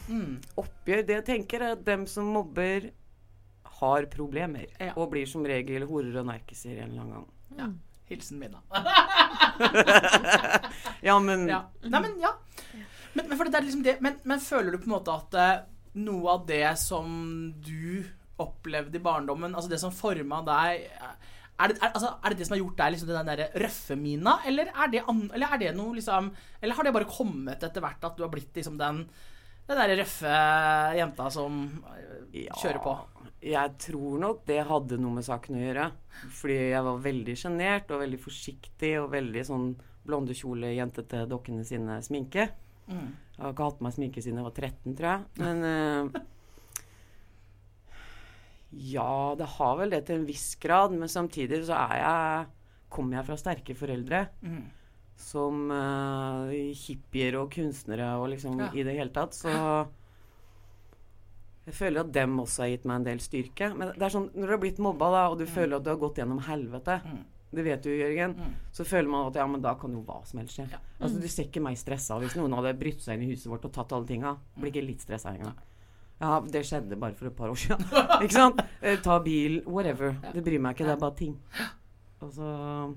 [0.10, 0.40] Mm.
[0.58, 2.88] Oppgjør Det jeg tenker, er at dem som mobber,
[3.80, 4.66] har problemer.
[4.96, 7.28] Og blir som regel horer og nerkiser en eller annen gang.
[7.60, 7.68] ja.
[8.10, 8.58] Hilsen Mina.
[11.08, 11.64] Ja, men Ja.
[11.86, 12.36] Nei, men ja.
[13.14, 15.38] Men, men, for det er liksom det, men, men føler du på en måte at
[15.40, 15.62] eh,
[16.04, 17.08] noe av det som
[17.66, 18.04] du
[18.40, 20.86] opplevde i barndommen, altså det som forma deg
[21.60, 23.98] er det, er, altså, er det det som har gjort deg liksom, den der røffe
[24.00, 26.30] Mina, eller er, det eller er det noe liksom
[26.62, 29.04] Eller har det bare kommet etter hvert at du har blitt liksom den
[29.70, 30.38] den der røffe
[30.98, 31.60] jenta som
[31.92, 32.94] eh, Ja, kjører på?
[33.42, 35.86] Jeg tror nok det hadde noe med saken å gjøre.
[36.42, 39.70] Fordi jeg var veldig sjenert og veldig forsiktig og veldig sånn
[40.10, 42.50] blondekjole, til dokkene sine sminke.
[42.90, 43.08] Mm.
[43.38, 45.22] Jeg har ikke hatt på meg sminke siden jeg var 13, tror jeg.
[45.40, 46.22] Men uh,
[48.72, 52.50] Ja, det har vel det til en viss grad, men samtidig så er jeg
[52.90, 54.64] Kommer jeg fra sterke foreldre Mm.
[55.20, 58.70] som uh, hippier og kunstnere og liksom Ja.
[58.74, 59.52] i det hele tatt, så
[61.70, 63.68] jeg føler at dem også har gitt meg en del styrke.
[63.78, 65.92] Men det er sånn, når du har blitt mobba, da, og du føler at du
[65.94, 67.24] har gått gjennom helvete, Mm.
[67.54, 68.54] det vet du, Jørgen, Mm.
[68.72, 70.68] så føler man at ja, men da kan jo hva som helst skje.
[70.72, 70.78] Ja.
[71.02, 72.20] Altså, Du ser ikke meg stressa.
[72.20, 74.86] Hvis noen hadde brytt seg inn i huset vårt og tatt alle tinga, blir ikke
[74.86, 75.56] litt stressa engang.
[76.22, 77.80] Ja, det skjedde bare for et par år siden.
[78.24, 78.60] ikke sant?
[78.82, 80.12] Eh, ta bil, whatever.
[80.34, 81.38] Det bryr meg ikke, det er bare ting.
[82.22, 82.96] Altså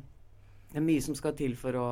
[0.73, 1.89] Det er mye som skal til for å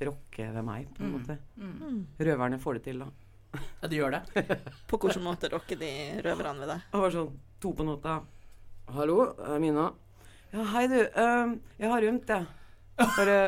[0.00, 1.18] rocke ved meg, på en Mm.
[1.18, 1.38] måte.
[1.58, 2.06] Mm.
[2.20, 3.06] Røverne får det til, da.
[3.52, 4.44] Ja, de gjør det.
[4.90, 5.90] På hvilken måte rocker de
[6.24, 6.84] røverne ved deg?
[6.92, 7.32] Det var sånn
[7.62, 8.18] to på natta.
[8.96, 9.86] Hallo, det er Mina.
[10.52, 10.98] Ja, hei, du.
[11.12, 12.46] Um, jeg har rømt, jeg.
[12.98, 13.38] Bare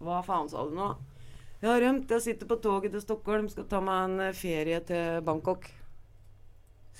[0.00, 0.90] Hva faen sa du nå?
[1.60, 2.12] Jeg har rømt.
[2.12, 5.68] Jeg sitter på toget til Stockholm, skal ta meg en eh, ferie til Bangkok.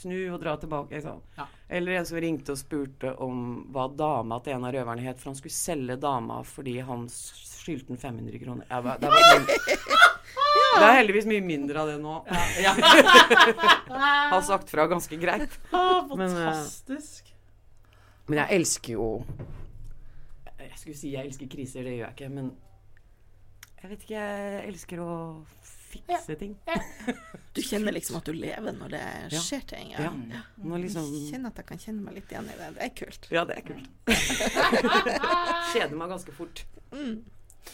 [0.01, 0.97] Snu og dra tilbake.
[0.97, 1.25] Ikke sant?
[1.37, 1.47] Ja.
[1.69, 5.33] Eller en som ringte og spurte om hva dama til en av røverne het, for
[5.33, 8.69] han skulle selge dama fordi han skyldte den 500 kroner.
[8.69, 9.97] Jeg bare, det, var
[10.81, 12.15] det er heldigvis mye mindre av det nå.
[12.63, 12.73] Ja.
[14.33, 15.59] Har sagt fra ganske greit.
[15.77, 17.33] Ah, Men, eh, fantastisk.
[18.31, 19.07] Men jeg elsker jo
[20.61, 22.53] Jeg skulle si jeg elsker kriser, det gjør jeg ikke, men
[23.81, 25.13] jeg vet ikke, jeg elsker å
[25.91, 26.55] fikse ting.
[27.57, 29.01] Du kjenner liksom at du lever når det
[29.35, 29.41] Ja.
[29.43, 29.89] skjer ting.
[29.97, 30.11] Ja.
[30.31, 30.43] Ja.
[30.63, 32.69] Nå liksom Jeg kjenner at jeg kan kjenne meg litt igjen i det.
[32.77, 33.27] Det er kult.
[33.35, 33.89] Ja, det er kult.
[35.73, 36.63] Kjeder meg ganske fort.
[36.95, 37.17] Mm.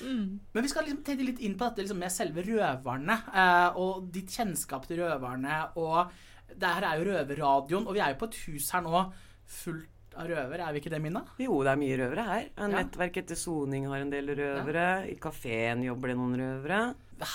[0.02, 0.40] Mm.
[0.52, 4.08] Men vi skal liksom tenke litt inn på dette liksom med selve røverne, eh, og
[4.12, 5.60] ditt kjennskap til røverne.
[5.80, 6.10] Og
[6.56, 9.04] det her er jo Røverradioen, og vi er jo på et hus her nå
[9.46, 11.20] fullt av røvere, er vi ikke det, Mina?
[11.38, 12.44] Jo, det er mye røvere her.
[12.56, 12.68] Ja.
[12.72, 14.86] Nettverket etter soning har en del røvere.
[15.12, 16.78] I kafeen jobber det noen røvere.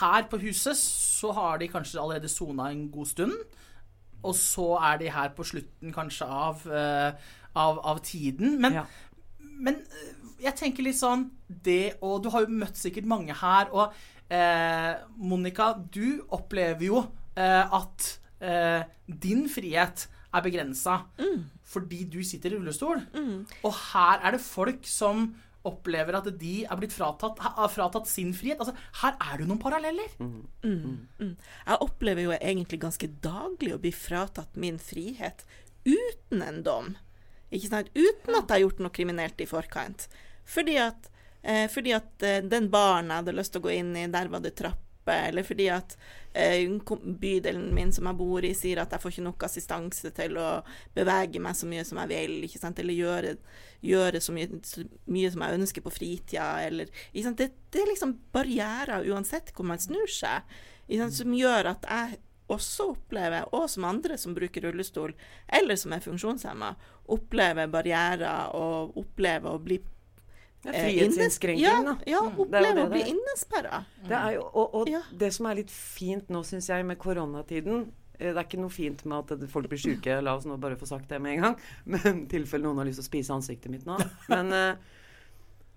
[0.02, 3.36] Her på huset så har de kanskje allerede sona en god stund.
[4.24, 7.14] Og så er de her på slutten kanskje av, uh,
[7.58, 8.60] av, av tiden.
[8.62, 8.86] Men, Ja.
[9.40, 10.12] men eh,
[10.42, 13.70] jeg tenker litt sånn det og Du har jo møtt sikkert mange her.
[13.76, 13.94] Og
[14.32, 17.04] eh, Monica, du opplever jo
[17.36, 18.10] eh, at
[18.42, 21.02] eh, din frihet er begrensa
[21.72, 23.00] fordi du sitter i rullestol.
[23.64, 25.30] Og her er det folk som
[25.68, 27.38] opplever at de er blitt fratatt,
[27.72, 28.60] fratatt sin frihet.
[28.60, 28.74] Altså,
[29.04, 30.10] her er det jo noen paralleller.
[30.66, 35.46] Jeg opplever jo egentlig ganske daglig å bli fratatt min frihet
[35.86, 36.92] uten en dom.
[37.52, 37.92] Ikke sant?
[37.96, 40.08] Uten at jeg har gjort noe kriminelt i forkant.
[40.52, 41.12] Fordi at,
[41.42, 44.32] eh, fordi at eh, den baren jeg hadde lyst til å gå inn i, der
[44.32, 44.88] var det trapper.
[45.32, 45.96] Eller fordi at
[46.38, 46.68] eh,
[47.02, 50.50] bydelen min som jeg bor i, sier at jeg får ikke nok assistanse til å
[50.96, 52.36] bevege meg så mye som jeg vil.
[52.48, 52.82] Ikke sant?
[52.84, 53.38] Eller gjøre,
[53.86, 56.50] gjøre så, mye, så mye som jeg ønsker på fritida.
[56.68, 57.40] Eller, ikke sant?
[57.42, 60.46] Det, det er liksom barrierer uansett hvor man snur seg
[60.92, 62.20] ikke sant, som gjør at jeg
[62.52, 65.14] også opplever, og som andre som bruker rullestol,
[65.48, 66.74] eller som er funksjonshemma,
[67.16, 69.78] opplever barrierer og opplever å bli
[70.64, 71.96] frihetsinnskrenking, ja, da.
[72.08, 73.16] Ja, oppleve opplever det å bli det er.
[73.16, 73.80] innesperra.
[74.10, 75.02] Er og og Ja.
[75.18, 78.70] det som er litt fint nå, syns jeg, med koronatiden eh, Det er ikke noe
[78.70, 81.42] fint med at folk blir syke, la oss nå bare få sagt det med en
[81.42, 81.56] gang.
[81.86, 83.98] Men i tilfelle noen har lyst til å spise ansiktet mitt nå.
[84.30, 84.76] Men eh,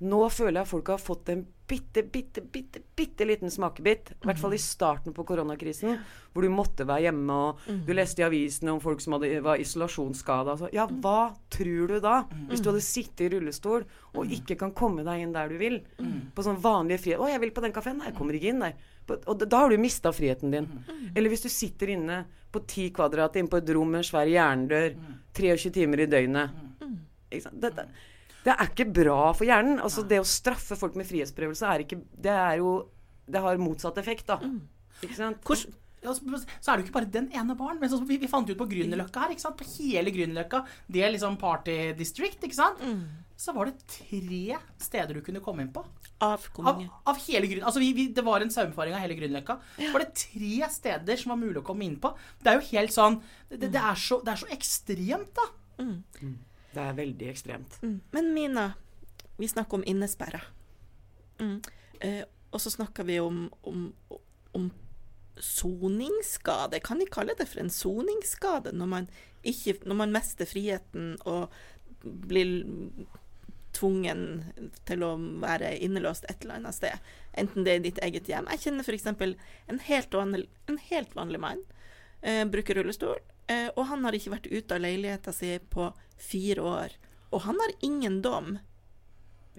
[0.02, 4.11] nå føler jeg folk har fått en bitte, bitte, bitte, bitte liten smakebit.
[4.18, 5.96] I hvert fall i starten på koronakrisen,
[6.35, 9.62] hvor du måtte være hjemme, og du leste i avisene om folk som hadde, var
[9.62, 10.59] isolasjonsskada.
[10.61, 12.18] Så, ja, hva tror du da?
[12.50, 15.80] Hvis du hadde sittet i rullestol og ikke kan komme deg inn der du vil,
[16.35, 18.61] på sånn vanlige frihet 'Å, jeg vil på den kafeen.' Nei, jeg kommer ikke inn
[18.61, 18.74] der.
[19.30, 20.68] Og da har du mista friheten din.
[21.14, 24.28] Eller hvis du sitter inne på ti kvadrat inne på et rom med en svær
[24.30, 24.94] jerndør
[25.35, 26.50] 23 timer i døgnet.
[27.30, 27.61] Ikke sant?
[27.61, 28.13] Dette, det,
[28.44, 29.80] det er ikke bra for hjernen.
[29.80, 32.74] Altså, det å straffe folk med frihetsberøvelse er ikke Det er jo
[33.26, 34.37] Det har motsatt effekt, da.
[35.02, 35.40] Ikke sant?
[35.44, 35.72] Hvordan-
[36.04, 36.20] så
[36.61, 37.78] så er det jo ikke bare den ene baren.
[37.80, 39.57] Men vi, vi fant ut på Grünerløkka her, ikke sant?
[39.57, 42.76] på hele Grünerløkka, det er liksom party district, ikke sant?
[43.40, 45.83] Så var det tre steder du kunne komme inn på.
[46.20, 46.37] Av
[46.68, 47.64] Av, av hele Grüner...
[47.64, 49.57] Altså, vi, vi, det var en saumfaring av hele Grünerløkka.
[49.94, 52.12] Var det tre steder som var mulig å komme inn på?
[52.42, 55.48] Det er jo helt sånn Det, det, det, er, så, det er så ekstremt, da.
[56.74, 57.78] Det er veldig ekstremt.
[57.82, 57.98] Mm.
[58.14, 58.66] Men Mina,
[59.38, 60.40] vi snakker om innesperra.
[61.40, 61.60] Mm.
[62.00, 62.22] Eh,
[62.54, 63.88] og så snakker vi om, om,
[64.54, 64.70] om
[65.37, 66.80] soningsskade.
[66.80, 69.08] Kan vi kalle det for en soningsskade når man,
[69.42, 71.50] ikke, når man mister friheten og
[72.04, 72.62] blir
[73.74, 74.44] tvungen
[74.87, 77.10] til å være innelåst et eller annet sted?
[77.34, 78.46] Enten det er ditt eget hjem.
[78.54, 79.06] Jeg kjenner f.eks.
[79.10, 81.64] En, helt vanlig- en helt vanlig mann.
[82.22, 83.18] Eh, bruker rullestol.
[83.50, 86.94] Eh, og han har ikke vært ute av leiligheta si på fire år.
[87.35, 88.59] Og han har ingen dom.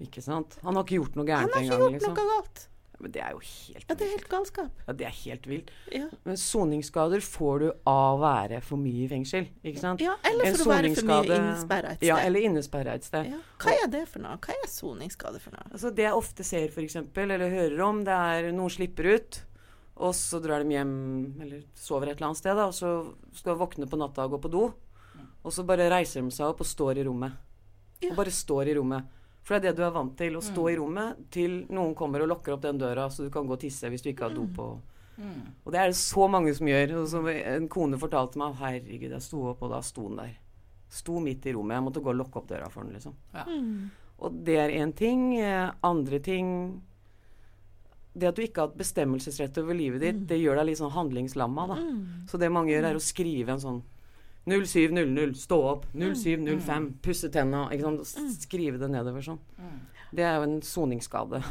[0.01, 0.57] Ikke sant?
[0.63, 2.15] Han har ikke gjort noe Han har ikke engang, gjort liksom.
[2.15, 2.65] noe galt.
[2.99, 4.83] Men det er jo helt Ja, det er helt galskap.
[4.87, 5.71] Ja, det er helt vilt.
[5.91, 10.03] Ja, Men soningsskader får du av å være for mye i fengsel, ikke sant?
[10.03, 12.07] ja eller En for å være for mye innesperra et sted.
[12.07, 13.27] Ja, eller innesperra et sted.
[13.33, 13.41] Ja.
[13.61, 14.37] Hva er det for noe?
[14.45, 15.67] Hva er soningsskade for noe?
[15.71, 19.41] Altså Det jeg ofte ser, eksempel, eller hører om, det er noen slipper ut,
[19.95, 20.95] og så drar de hjem,
[21.43, 22.95] eller sover et eller annet sted, da, og så
[23.35, 24.65] skal de våkne på natta og gå på do,
[25.45, 27.37] og så bare reiser de seg opp og står i rommet.
[28.01, 28.09] Ja.
[28.09, 29.13] Og bare står i rommet.
[29.45, 32.23] For det er det du er vant til, å stå i rommet til noen kommer
[32.25, 34.33] og lukker opp den døra, så du kan gå og tisse hvis du ikke har
[34.33, 34.65] do på.
[35.63, 36.95] Og det er det så mange som gjør.
[37.01, 40.33] Og som en kone fortalte meg herregud, jeg sto opp, og da sto den der.
[40.91, 41.77] Sto midt i rommet.
[41.77, 43.13] Jeg måtte gå og lukke opp døra for den, liksom.
[43.37, 43.77] Mm.
[44.25, 45.37] Og det er én ting.
[45.37, 46.81] Eh, Andre ting
[48.15, 50.93] Det at du ikke har hatt bestemmelsesrett over livet ditt, det gjør deg litt sånn
[50.95, 51.75] handlingslamma, da.
[52.31, 53.81] Så det mange gjør, er å skrive en sånn
[54.45, 55.87] 0700, stå opp.
[55.93, 57.65] 0705, pusse tenna.
[57.73, 58.37] Ikke sant?
[58.45, 59.41] Skrive det nedover sånn.
[60.15, 61.41] Det er jo en soningsskade.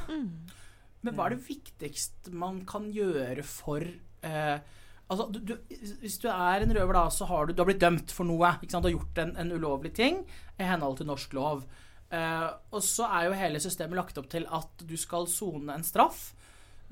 [1.04, 4.56] Men hva er det viktigste man kan gjøre for eh,
[5.04, 5.58] Altså, du, du,
[6.00, 8.54] Hvis du er en røver, da, så har du, du har blitt dømt for noe.
[8.62, 8.86] Ikke sant?
[8.86, 10.22] Du har gjort en, en ulovlig ting
[10.56, 11.66] i henhold til norsk lov.
[12.14, 15.84] Eh, og så er jo hele systemet lagt opp til at du skal sone en
[15.84, 16.30] straff,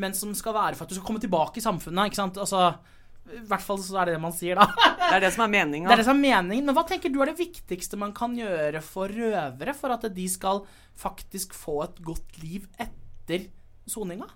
[0.00, 2.10] men som skal være for at du skal komme tilbake i samfunnet.
[2.10, 2.40] ikke sant?
[2.42, 2.74] Altså,
[3.30, 4.66] I hvert fall så er det det man sier, da.
[5.12, 5.88] Det er det som er meninga.
[5.90, 6.66] Det er det som er meningen.
[6.66, 10.24] Men hva tenker du er det viktigste man kan gjøre for røvere, for at de
[10.30, 10.62] skal
[10.98, 13.50] faktisk få et godt liv etter
[13.90, 14.26] soninga?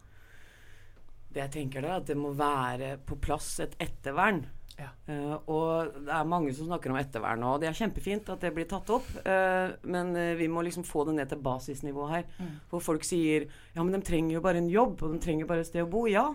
[1.32, 4.44] Det jeg tenker da, at det må være på plass et ettervern.
[4.76, 4.90] Ja.
[5.08, 8.52] Uh, og det er mange som snakker om ettervern, og det er kjempefint at det
[8.56, 9.08] blir tatt opp.
[9.24, 12.26] uh, men uh, vi må liksom få det ned til basisnivå her.
[12.70, 15.64] Hvor folk sier ja, men de trenger jo bare en jobb, og de trenger bare
[15.64, 16.04] et sted å bo.
[16.10, 16.28] Ja,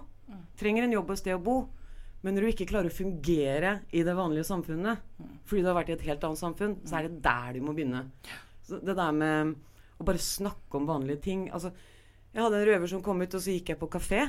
[0.57, 1.59] trenger en jobb og et sted å bo.
[2.21, 5.01] Men når du ikke klarer å fungere i det vanlige samfunnet,
[5.49, 7.73] fordi du har vært i et helt annet samfunn, så er det der du må
[7.77, 8.03] begynne.
[8.67, 9.55] Så det der med
[10.01, 11.69] å bare snakke om vanlige ting altså,
[12.31, 14.21] Jeg hadde en røver som kom ut, og så gikk jeg på kafé.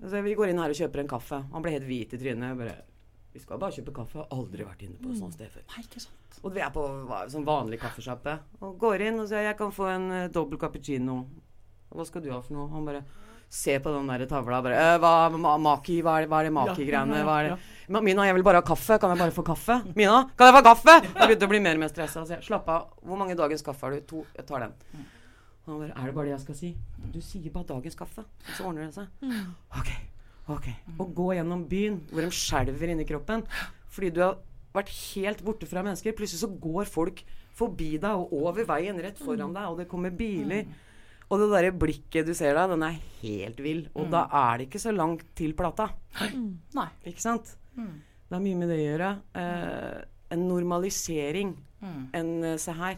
[0.00, 1.38] Altså, vi går inn her og kjøper en kaffe.
[1.52, 2.48] Han ble helt hvit i trynet.
[2.50, 2.76] Jeg bare
[3.36, 4.18] Vi skal bare kjøpe kaffe.
[4.18, 5.64] Jeg har aldri vært inne på et sånt sted før.
[5.74, 6.40] Nei, ikke sant.
[6.42, 6.82] Og vi er på
[7.32, 8.34] sånn vanlig kaffesjappe.
[8.64, 11.20] Og går inn og sier jeg kan få en uh, dobbel cappuccino.
[11.92, 12.66] Hva skal du ha for noe?
[12.72, 13.04] Han bare
[13.48, 14.60] ser på den der tavla.
[14.62, 17.20] Bare, «Øh, hva, ma maki, hva er det, hva er det maki-greiene?
[17.22, 17.58] Er det?
[17.88, 18.98] «Men Mina, jeg vil bare ha kaffe.
[18.98, 19.78] Kan jeg bare få kaffe?
[19.94, 20.96] Mina, kan jeg få kaffe?
[21.06, 22.24] Jeg begynte å bli mer og mer stressa.
[22.26, 22.88] Så jeg slapp av.
[23.02, 24.00] Hvor mange dagens kaffe har du?
[24.10, 24.24] To.
[24.34, 24.74] Jeg tar den.
[25.66, 26.72] Og han bare Er det bare det jeg skal si?
[27.14, 28.24] Du sier bare dagens kaffe,
[28.56, 29.06] så ordner det seg.
[29.78, 29.90] OK.
[30.54, 30.68] ok.
[30.98, 33.46] Og gå gjennom byen hvor de skjelver inni kroppen
[33.96, 34.36] fordi du har
[34.76, 36.12] vært helt borte fra mennesker.
[36.12, 37.22] Plutselig så går folk
[37.56, 40.66] forbi deg og over veien rett foran deg, og det kommer biler.
[41.30, 43.88] Og det derre blikket du ser da, den er helt vill.
[43.98, 45.88] Og da er det ikke så langt til plata.
[46.76, 46.88] Nei.
[47.10, 47.56] Ikke sant?
[47.74, 49.08] Det har mye med det å gjøre.
[49.34, 50.04] Eh,
[50.36, 51.50] en normalisering.
[52.14, 52.96] En eh, Se her.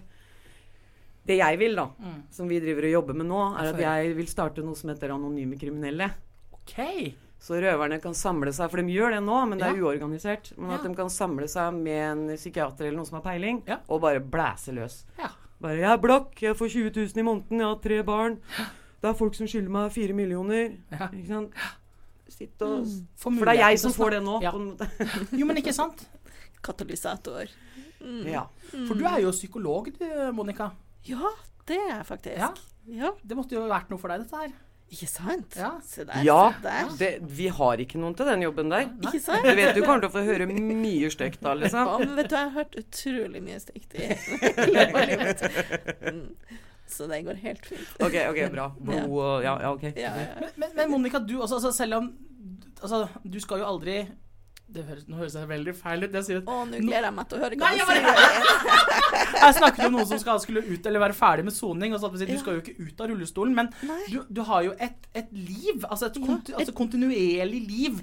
[1.28, 1.88] Det jeg vil, da,
[2.32, 5.10] som vi driver og jobber med nå, er at jeg vil starte noe som heter
[5.12, 6.06] Anonyme kriminelle.
[6.56, 6.78] OK.
[7.38, 9.82] Så røverne kan samle seg, for de gjør det nå, men det er Ja.
[9.84, 10.52] uorganisert.
[10.56, 10.88] Men at Ja.
[10.88, 13.76] de kan samle seg med en psykiater eller noen som har peiling, Ja.
[13.88, 15.04] og bare blæse løs.
[15.18, 15.28] Ja.
[15.60, 18.38] Bare 'Jeg er blakk, jeg får 20 000 i måneden, jeg har tre barn'.
[19.02, 20.76] Det er folk som skylder meg fire millioner.
[20.92, 21.08] Ja.
[21.08, 21.52] Ikke sant?
[22.28, 24.40] Sitt og For, For det er jeg som får det nå.
[24.42, 24.52] Ja.
[25.32, 26.08] Jo, men ikke sant?
[26.64, 27.50] Katalysator.
[28.26, 28.44] Ja.
[28.86, 30.70] For du er jo psykolog, du, Monica.
[31.08, 31.30] Ja,
[31.66, 32.36] det er jeg faktisk.
[32.38, 32.52] Ja.
[32.88, 34.52] Ja, Det måtte jo vært noe for deg, dette her.
[34.88, 35.56] Ikke sant?
[35.58, 35.70] Ja.
[35.84, 36.22] Se der.
[36.24, 36.92] ja se der.
[37.00, 38.86] det, vi har ikke noen til den jobben der.
[39.04, 39.44] Ikke sant?
[39.44, 41.90] Du vet du kommer til å få høre mye stygt da, liksom.
[41.92, 45.44] Ja, men vet du, jeg har hørt utrolig mye stygt i løpet av livet.
[46.08, 46.24] Mm.
[46.88, 47.90] Så det går helt fint.
[48.00, 48.70] Ok, ok, bra.
[48.80, 49.84] Blod og Ja, ja, ok.
[49.92, 50.30] Ja, ja.
[50.40, 52.08] Men, men, men Monica, du også, altså, selv om
[52.78, 53.94] Altså, du skal jo aldri
[54.68, 56.12] det høres, Nå høres det veldig feil ut.
[56.18, 58.58] Jeg Å, nå gleder jeg meg til å høre hva Nei, jeg.
[59.38, 61.94] Jeg snakket om noen som skal, skulle ut eller være ferdig med soning.
[61.94, 63.70] Og så at vi Du skal jo ikke ut av rullestolen, men
[64.10, 65.84] du, du har jo et, et liv.
[65.88, 68.00] Altså et konti, altså kontinuerlig liv.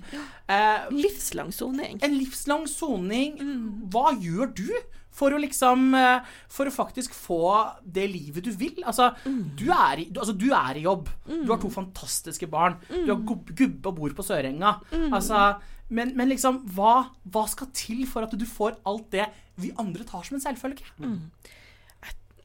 [0.49, 1.99] Eh, Livslang soning.
[2.06, 3.38] en livslang soning.
[3.41, 3.65] Mm.
[3.93, 4.69] Hva gjør du
[5.15, 7.38] for å liksom eh, For å faktisk få
[7.86, 8.82] det livet du vil?
[8.84, 9.43] Altså, Mm.
[9.56, 11.08] du, er i, du, altså, du er i jobb.
[11.30, 12.80] Du har to fantastiske barn.
[12.89, 13.45] Du har Mm.
[13.56, 14.80] gubbe og bor på Sørenga.
[15.12, 15.45] Altså,
[15.88, 19.28] men, men liksom, hva, hva skal til for at du får alt det
[19.62, 20.88] vi andre tar som en selvfølge?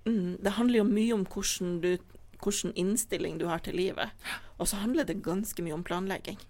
[0.05, 1.91] Mm, det handler jo mye om hvordan, du,
[2.41, 4.13] hvordan innstilling du har til livet.
[4.59, 6.41] Og så handler det ganske mye om planlegging.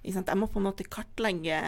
[0.00, 1.58] Jeg må på en måte kartlegge,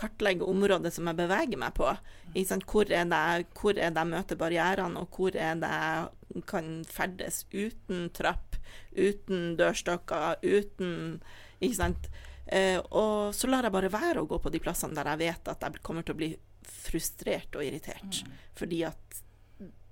[0.00, 1.92] kartlegge området som jeg beveger meg på.
[2.34, 8.58] Hvor er det jeg møter barrierene, og hvor er det jeg kan ferdes uten trapp,
[8.96, 11.22] uten dørstokker, uten
[11.62, 12.10] Ikke sant.
[12.46, 15.52] Eh, og så lar jeg bare være å gå på de plassene der jeg vet
[15.52, 16.30] at jeg kommer til å bli
[16.66, 18.22] frustrert og irritert.
[18.58, 19.22] Fordi at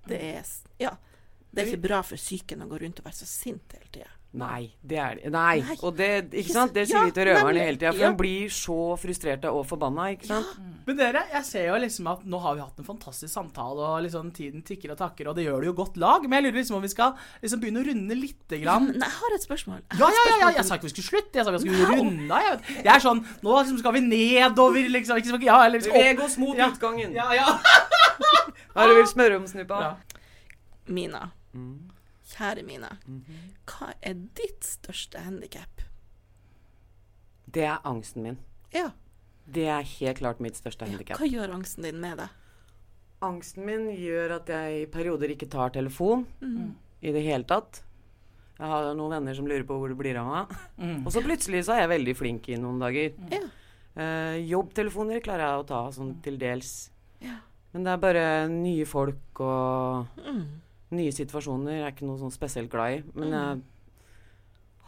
[0.08, 0.44] det er
[0.78, 0.96] Ja.
[1.50, 4.10] Det er ikke bra for psyken å gå rundt og være så sint hele tida.
[4.32, 5.30] Nei, det er det.
[5.34, 5.56] Nei.
[5.58, 5.74] Nei.
[5.82, 6.70] Og det, ikke sant?
[6.72, 7.90] det sier vi til røverne hele tida.
[7.90, 8.10] For Ja.
[8.12, 10.52] de blir så frustrerte og forbanna, ikke sant?
[10.86, 14.04] Men dere, jeg ser jo liksom at nå har vi hatt en fantastisk samtale, og
[14.04, 16.22] liksom tiden tikker og takker, og det gjør det jo godt lag.
[16.28, 18.86] Men jeg lurer liksom om vi skal liksom begynne å runde lite grann.
[18.92, 19.82] Men jeg har et spørsmål.
[19.90, 21.34] Jeg Ja, ja, ja, ja, jeg sa ikke vi skulle slutte.
[21.34, 22.40] Jeg sa vi skulle runde av.
[22.46, 25.16] Jeg, jeg er sånn Nå liksom skal vi nedover, liksom.
[25.18, 26.70] Ikke, ja, eller liksom Beveg oss mot Ja.
[26.70, 27.12] utgangen.
[27.18, 27.58] Ja, ja.
[28.70, 29.80] Hva er det du vil smøre om, snuppa?
[29.82, 29.94] Ja.
[30.86, 31.32] Mina.
[32.30, 32.92] Kjære Mina.
[33.68, 35.82] Hva er ditt største handikap?
[37.50, 38.38] Det er angsten min.
[38.74, 38.90] Ja.
[39.50, 41.18] Det er helt klart mitt største handikap.
[41.18, 42.36] Hva gjør angsten din med deg?
[43.26, 46.22] Angsten min gjør at jeg i perioder ikke tar telefon
[47.02, 47.82] i det hele tatt.
[48.60, 50.54] Jeg har noen venner som lurer på hvor det blir av meg.
[50.78, 50.98] Mm.
[51.06, 53.14] Og så plutselig så er jeg veldig flink i noen dager.
[53.32, 53.42] Ja.
[53.96, 56.90] Uh, jobbtelefoner klarer jeg å ta sånn til dels.
[57.24, 57.38] Ja.
[57.72, 60.44] Men det er bare nye folk og Mm.
[60.90, 63.02] Nye situasjoner jeg er ikke noe sånn spesielt glad i.
[63.14, 63.60] Men jeg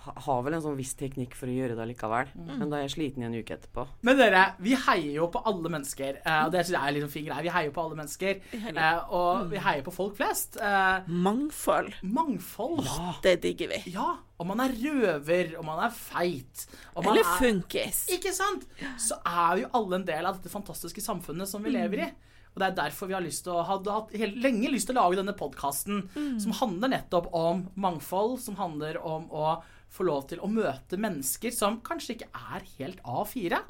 [0.02, 2.30] har vel en sånn viss teknikk for å gjøre det allikevel.
[2.34, 3.84] Men da er jeg sliten i en uke etterpå.
[4.02, 6.16] Men dere, vi heier jo på alle mennesker.
[6.26, 7.44] eh, og det jeg er en liksom fin greie.
[7.46, 8.40] Vi heier jo på alle mennesker.
[8.52, 10.58] eh, og vi heier på folk flest.
[11.06, 11.92] Mangfold.
[12.02, 12.82] Mangfold.
[12.82, 13.22] mangfold.
[13.22, 13.92] Det digger vi.
[13.94, 14.16] Ja.
[14.42, 16.66] Om man er røver, om man er feit
[16.96, 18.08] om man Eller er- funkis.
[18.10, 18.66] Ikke sant?
[18.98, 22.12] Så er jo alle en del av dette fantastiske samfunnet som vi lever i.
[22.52, 24.12] Og det er derfor vi har lyst til å, hadde hatt
[24.44, 26.02] lenge lyst til å lage denne podkasten
[26.42, 29.54] som handler nettopp om mangfold, som handler om å
[29.92, 33.60] få lov til å møte mennesker som kanskje ikke er helt A4.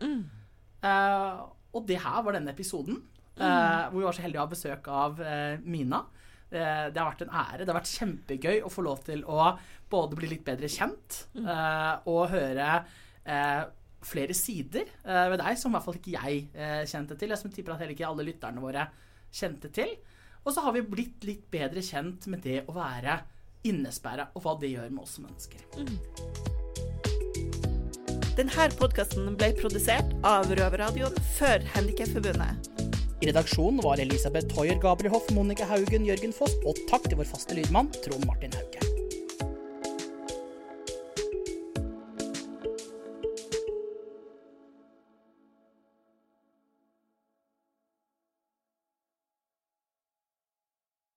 [0.83, 2.99] Eh, og det her var denne episoden,
[3.37, 6.03] eh, hvor vi var så heldige å ha besøk av uh, Mina.
[6.53, 6.61] Det
[7.01, 7.63] har vært en ære.
[7.63, 9.55] Det har vært kjempegøy å få lov til å
[9.89, 12.67] både bli litt bedre kjent eh, og høre
[14.07, 17.35] flere sider eh, ved deg som i hvert fall ikke jeg eh, kjente til.
[17.35, 18.89] Jeg som tipper at heller ikke alle lytterne våre
[19.33, 19.95] kjente til.
[20.43, 23.21] Og så har vi blitt litt bedre kjent med det å være
[23.69, 25.63] innesperra, og hva det gjør med oss som mennesker.
[28.33, 32.73] Denne podkasten ble produsert av Røverradioen for Handikapforbundet.
[33.23, 37.55] I redaksjonen var Elisabeth Hoier Gabrielhoff, Monica Haugen, Jørgen Foss, og takk til vår faste
[37.55, 38.82] lydmann Trond Martin Hauge.